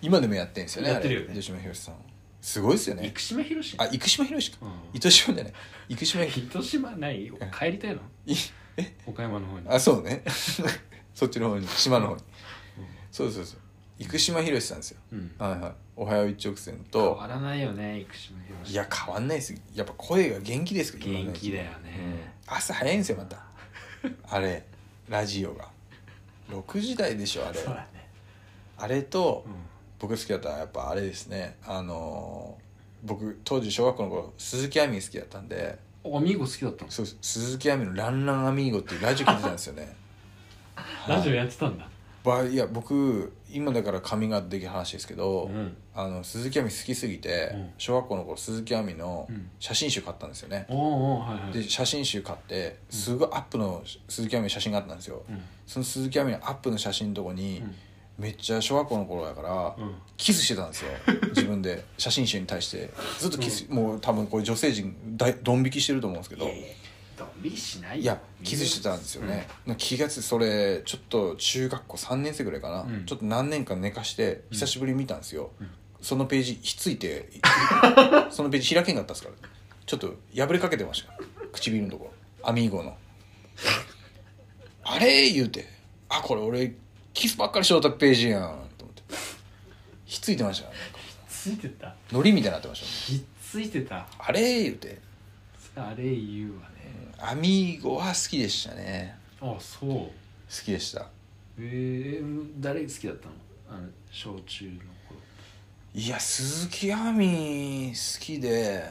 [0.00, 1.26] 今でもやってるんですよねやってるよね。
[1.26, 1.94] あれ糸島ひろしさん
[2.42, 3.12] すごいですよね。
[3.14, 4.58] 生島ひろしあ生島ひろしか。
[4.62, 4.70] うん。
[4.92, 5.52] 糸島じゃない。
[5.88, 7.32] 生島ひ 糸島ない？
[7.58, 8.02] 帰りたいの？
[8.26, 8.34] い
[9.06, 9.68] 岡山の方に。
[9.68, 10.22] あそうね。
[11.14, 12.22] そっちの方に島の方に、
[13.12, 13.60] そうそうそう。
[13.98, 14.98] 生島ひろしさんですよ。
[15.12, 15.34] うん。
[15.38, 19.54] はいはい「おはよう一直線変とわらないよね生島ひろしいや変わんないです。
[19.74, 21.84] やっぱ声が元気ですか元気だようん。
[21.84, 23.44] ね、朝早いんですよまた。
[24.28, 24.64] あれ
[25.08, 25.68] ラジオが。
[26.50, 27.60] 6時台でしょあれ。
[27.62, 27.86] ね。
[28.78, 29.52] あれとうん
[30.02, 31.56] 僕好きだったのはやっぱあれですね。
[31.64, 32.62] あのー
[33.04, 35.78] 僕当時小学校の頃鈴木亜美好きだったんで。
[36.04, 36.90] おアミーゴ好きだったの？
[36.90, 39.96] そう鈴木亜美の「ランランアミーゴ」っていうラジオ聞いてたんですよね。
[41.08, 41.88] ラジオやってたんだ。
[42.24, 45.76] ばいや僕今だからカミングアウトできる話ですけど、うん。
[45.94, 47.70] あの鈴木亜美好きすぎて、うん。
[47.78, 49.50] 小学校の頃鈴木亜美のうん。
[49.58, 51.52] 写真集買ったんですよね、おおはいはい。
[51.52, 55.42] で写真集買ってすごいアップの鈴木亜美の写真があったんですよ、うん。
[55.66, 57.74] その鈴木亜美のアップの写真のとこに、うん
[58.18, 59.94] めっちゃ小学校の頃だから、うん。
[60.16, 60.90] キスしてたんですよ。
[61.34, 61.84] 自分で。
[61.98, 62.90] 写真集に対して。
[63.18, 66.66] ずっとキス、もう多分これ女性陣大ドン引きしてると思うんですけど、いやいや
[67.16, 69.76] ドン引きしないいやキスしてたんですよね、なん。
[69.76, 73.06] か気がついてそれちょっと中学校3年生ぐらいかな、うん。
[73.06, 75.50] ちょっと何年か寝かして久しぶりに見たんですよ、
[76.00, 77.28] そのページひっついて
[78.30, 79.48] そのページ開けんかったですから。
[79.84, 81.12] ちょっと破れかけてました。
[81.52, 82.48] 唇のところ。
[82.48, 82.96] アミーゴの。
[84.84, 85.30] あれ？
[85.30, 85.66] 言うて。
[86.08, 86.74] あこれ俺
[87.14, 88.42] キスばっかりしとったページやん
[88.78, 89.02] と思って。
[90.06, 90.68] ひっついてました。
[91.28, 91.94] ついてた？
[92.12, 92.86] のりみたいになってました。
[92.86, 94.06] ねひっついてた？
[94.18, 94.98] あれ言うて。
[95.74, 97.12] あれ言うわね。
[97.18, 99.16] アミーゴは好きでしたね。
[99.40, 99.88] あそう。
[99.90, 100.10] 好
[100.64, 101.06] きでした。
[101.58, 103.34] えー、誰好きだったの？
[103.70, 104.70] あの小中の
[105.08, 105.20] 頃。
[105.94, 108.84] いや鈴木亜美好きで。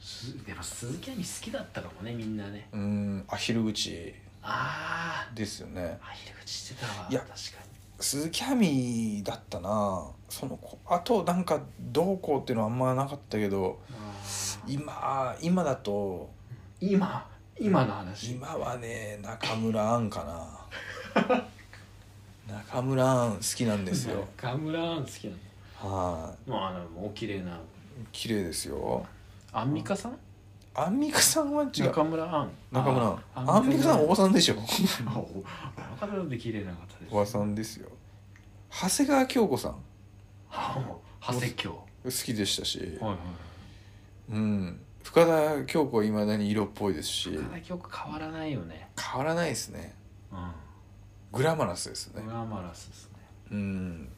[0.00, 2.68] すでも鈴木亜美好きだったかもねみんなね。
[2.72, 3.24] うん。
[3.28, 4.14] アヒル口
[4.48, 5.98] あですよね。
[6.00, 7.08] あ入り口してたわ。
[7.10, 7.36] いや確か
[7.98, 10.06] 鈴木亜美だったな。
[10.28, 10.78] その子。
[10.86, 13.80] あとなんかどうこうっていうのはあんまなかったけど
[14.66, 16.30] に今今だと
[16.80, 17.26] 今？
[17.58, 18.32] 今の話？
[18.32, 20.24] 今はね中村アンか
[21.16, 21.44] な。
[22.54, 24.26] 中村アン好きなんですよ。
[24.36, 25.34] 中村アン好きな
[25.82, 27.52] のはもうあのもうお綺麗な。
[27.52, 27.58] い
[28.12, 29.04] 綺麗ですよ。
[29.52, 30.18] アンミカさん？
[30.78, 31.84] アンミカさんは違う。
[31.86, 32.50] 中村アン。
[32.70, 33.50] 中村あアン。
[33.50, 34.56] アンミカさんおばさんでしょ。
[35.98, 37.08] 中村で綺麗な方です。
[37.10, 37.88] おばさんですよ。
[38.70, 39.72] 長谷川京子さん。
[39.72, 39.78] は
[40.50, 41.70] あ長谷京。
[42.04, 43.18] 好きでしたし、はいはい
[44.32, 44.80] うん。
[45.02, 47.30] 深田恭子はいまだに色っぽいですし。
[47.30, 48.90] 深田京子変わらないよね。
[49.00, 49.94] 変わらないですね。
[50.30, 50.36] う
[51.32, 52.22] グラマラスですね。
[52.22, 53.12] んグラマラスですね。
[53.52, 54.08] うん。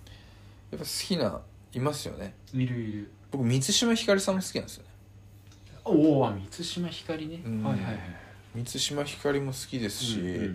[0.73, 1.41] やっぱ好きな
[1.73, 2.35] いますよね。
[2.53, 3.13] いるいる。
[3.31, 4.88] 僕満島ひかりさんも好きなんですよね
[5.89, 7.41] おお満島ひかりね。
[7.45, 7.63] うん。
[7.63, 7.99] はいはいはい。
[8.55, 10.53] 満島ひかりも好きですし、うんうんうん。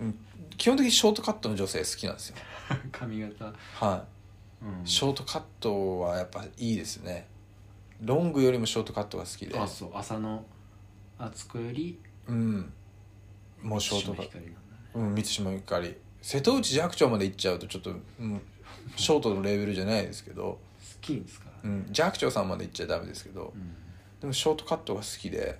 [0.00, 0.18] うん
[0.56, 2.36] 基本的にショートカットの女性好きなんですよ。
[2.70, 3.46] う ん髪型。
[3.46, 4.06] は
[4.60, 4.64] い。
[4.64, 4.86] うん。
[4.86, 7.26] ショートカットはやっぱいいですね。
[8.02, 9.58] ロングよりもショートカットが好きで。
[9.58, 9.96] あそう。
[9.96, 10.44] 浅野
[11.18, 12.72] 敦子よりうん。
[13.62, 14.38] もうショートカット。
[14.94, 15.96] うん満島ひかり。
[16.20, 18.42] 瀬戸内寂聴まで行っちゃうとちょっと、うん、
[18.96, 20.42] ショートのレベルじゃないですけど、
[20.78, 21.86] 好きですからね。
[21.86, 23.54] うん、寂聴さんまで行っちゃダメですけど
[24.20, 25.58] でもショートカットが好きで、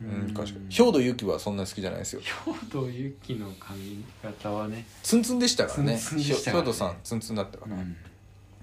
[0.00, 0.30] ううん。
[0.30, 0.66] ん確かに。
[0.74, 2.20] 兵藤由紀はそんな好きじゃないですよ。
[2.44, 4.86] 兵藤由紀の髪型はね。
[5.02, 5.96] ツンツンでしたからね。
[5.98, 6.66] ツンツンでしたからね。
[6.66, 7.96] 兵藤さんツンツンだったから、うん。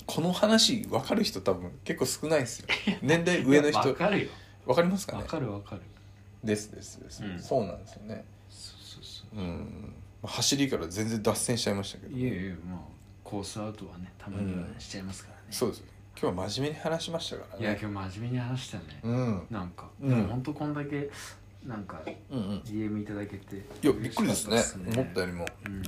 [0.06, 2.68] この話分かる人多分結構少ないですよ。
[3.02, 4.30] 年代上のいや人わかるよ。
[4.66, 5.24] 分かりますかね？
[5.24, 5.82] わかるわかる。
[6.44, 8.26] ですですです、うんそうなんですよね。
[8.50, 9.94] そうそううん。
[10.22, 12.12] まあ走りから全然脱線しちゃいましたけど。
[12.12, 12.80] そういえいえまあ
[13.24, 14.80] コースアウトはねたまにはねうん。
[14.80, 15.42] しちゃいますからね。
[15.52, 15.84] そうです
[16.22, 17.64] 今日は真面目に話しましたからね。
[17.64, 19.00] いや今日真面目に話したよね。
[19.04, 19.48] うん。
[19.50, 19.90] なんか。
[20.02, 20.10] うん。
[20.10, 21.10] でも本当こんだけ
[21.66, 24.62] なんか DM いただけていやびっくりですね。
[24.92, 25.46] 思ったよりも。
[25.66, 25.84] うん。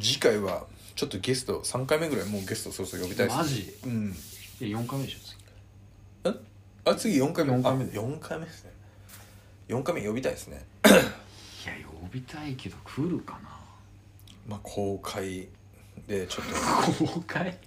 [0.00, 3.74] 次回はちょっとゲスト3回目ぐらいもうゲストそろそろ呼びたいですマジ？
[3.84, 4.14] うん。
[4.60, 5.18] いや4回目でしょ
[6.24, 6.38] 次。
[6.84, 7.52] あ次4回目？
[7.52, 7.84] 四回目。
[7.84, 8.70] あ4回目ですね。
[9.68, 10.64] 4回目呼びたいですね。
[10.84, 13.58] いや呼びたいけど来るかな。
[14.48, 15.48] まあ公開
[16.06, 17.04] でちょっと。
[17.06, 17.58] 公開？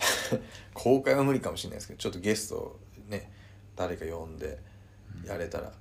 [0.74, 2.78] 公開は無理かもしれないですけどちょっとゲスト
[3.08, 3.30] ね
[3.76, 4.58] 誰か呼んで
[5.24, 5.72] やれたら、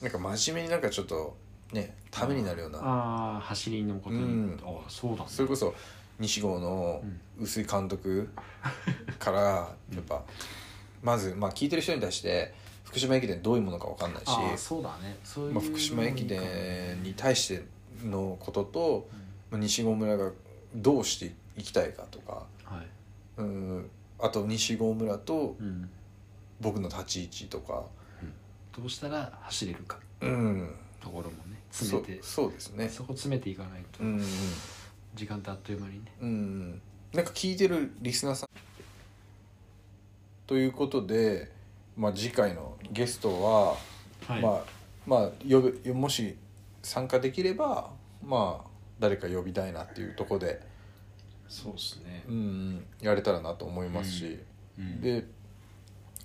[0.00, 1.36] なんか真面目になんかちょっと
[1.72, 2.78] ねためになるような。
[2.78, 4.60] ああ走りのことに、うん。
[4.64, 5.28] ああそうだね。
[5.28, 5.74] それこそ
[6.18, 7.02] 西郷の
[7.38, 8.28] 臼井監督
[9.18, 9.40] から
[9.92, 10.22] やっぱ
[11.02, 15.18] まず、まあ、聞いてる人に対して福島駅伝どういうものか分かんないし、そうだね。
[15.24, 17.64] そういうまあ、福島駅伝に対して
[18.04, 19.08] のことと、
[19.50, 20.30] まあ、西郷村が
[20.74, 22.53] どうしていきたいかとかはい
[23.36, 23.90] うん。
[24.18, 25.90] あと西郷村とうん
[26.60, 27.84] 僕の立ち位置とか。
[28.76, 29.98] どうしたら走れるか。
[30.20, 30.74] うん。
[31.00, 32.22] ところもねそ詰めて。
[32.22, 32.88] そうですね。
[32.88, 34.02] そこ詰めていかないと。
[34.02, 34.24] うんうん。
[35.14, 36.12] 時間ってあっという間にね。
[36.20, 36.82] うん。
[37.12, 38.48] なんか聞いてるリスナーさん
[40.46, 41.52] ということで、
[41.96, 43.76] まあ、次回のゲストは、
[44.26, 44.42] はい。
[44.42, 44.62] まあ
[45.06, 46.36] まあ呼ぶもし
[46.82, 47.90] 参加できれば
[48.24, 48.68] まあ
[48.98, 50.60] 誰か呼びたいなっていうところで、
[51.54, 52.24] そうですね。
[52.28, 54.38] うん、やれたらなと思いますし、
[54.76, 55.00] うん。
[55.00, 55.24] で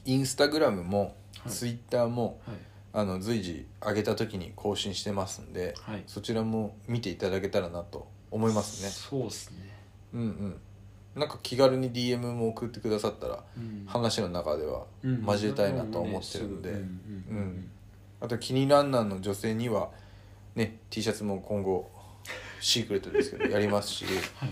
[0.06, 1.52] インスタグラムもはい。
[1.52, 2.58] ツイッターも、はい。
[2.92, 6.04] あの随時上げた時に更新してますんで、はい。
[6.08, 8.90] そちらも見ていただけたらなと思いますね。
[8.90, 9.58] そうっすね。
[10.14, 10.58] うんうん。
[11.16, 13.86] なんか気軽に DM も送ってくださったらうん。
[13.86, 15.24] 話の中ではうん。
[15.24, 16.78] 交えたいなとは思ってるんで、うん。
[16.78, 17.70] うんうん
[18.22, 19.92] あと気にランナーの女性には
[20.56, 21.90] ね T シャツも今後
[22.60, 24.06] シークレットですけどやりますし、
[24.36, 24.50] はい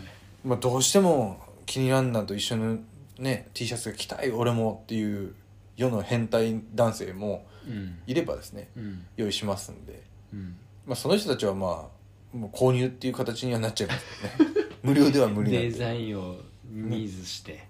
[0.48, 2.80] まあ、どうしても気にランナーと一緒に
[3.20, 5.36] ね T シャツが着たい俺もっていう
[5.76, 8.00] 世の変態男性もうん。
[8.08, 9.06] いればですねうん。
[9.18, 10.02] 用意しますんで、
[10.34, 10.56] うん。
[10.86, 11.90] まあ、その人たちはま
[12.34, 14.06] あもう購入っていう形にはなっちゃいます
[14.38, 14.68] けどね。
[14.84, 16.38] 無料では無理なんデでザインを
[16.72, 17.66] 見ずして。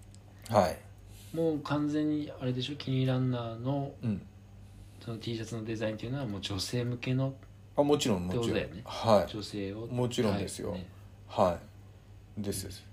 [0.50, 0.78] はい、
[1.36, 2.76] もう完全にあれでしょ？
[2.76, 4.22] キニランナーのうん、
[5.04, 7.34] その T シャツのデザインっていうのはもう女性向けの
[7.76, 8.70] あもちろんもちろん、ね。
[8.86, 9.32] はい。
[9.32, 10.70] 女性をもちろんですよ。
[10.70, 10.80] はい。
[10.80, 10.88] ね
[11.28, 11.67] はい
[12.38, 12.66] です。
[12.66, 12.86] です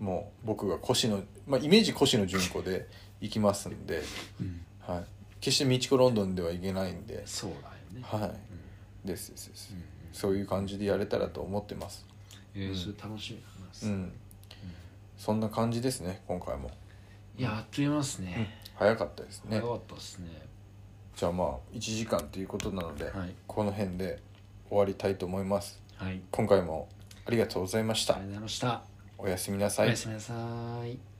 [0.00, 2.88] もう僕が腰の、まあ、イメージ腰の純子で
[3.20, 4.02] 行きますんで、
[4.40, 4.60] うん。
[4.80, 5.04] はい、
[5.40, 7.22] 決してミチコロンドンではいけないんで。
[7.26, 8.26] そうだよね。
[8.26, 9.06] はい。
[9.06, 12.06] ですですです、うんそういう感じでやれたらと思ってます。
[12.54, 14.12] えーそれ楽しみますうん、
[15.18, 16.70] そんな感じですね今回も、
[17.36, 18.60] いやあっという間ですね。
[18.76, 19.58] 早かったですね。
[19.58, 20.28] 早かったですね。
[21.16, 23.34] じゃあまあ1時間ということなので、はい。
[23.48, 24.20] この辺で
[24.68, 25.82] 終わりたいと思います。
[25.96, 26.20] はい。
[26.30, 26.88] 今回も
[27.26, 28.14] ありがとうございました。
[28.14, 28.82] ありがとうございました。
[29.18, 29.86] おやすみなさい。
[29.86, 30.34] おやすみなさ
[30.86, 31.13] い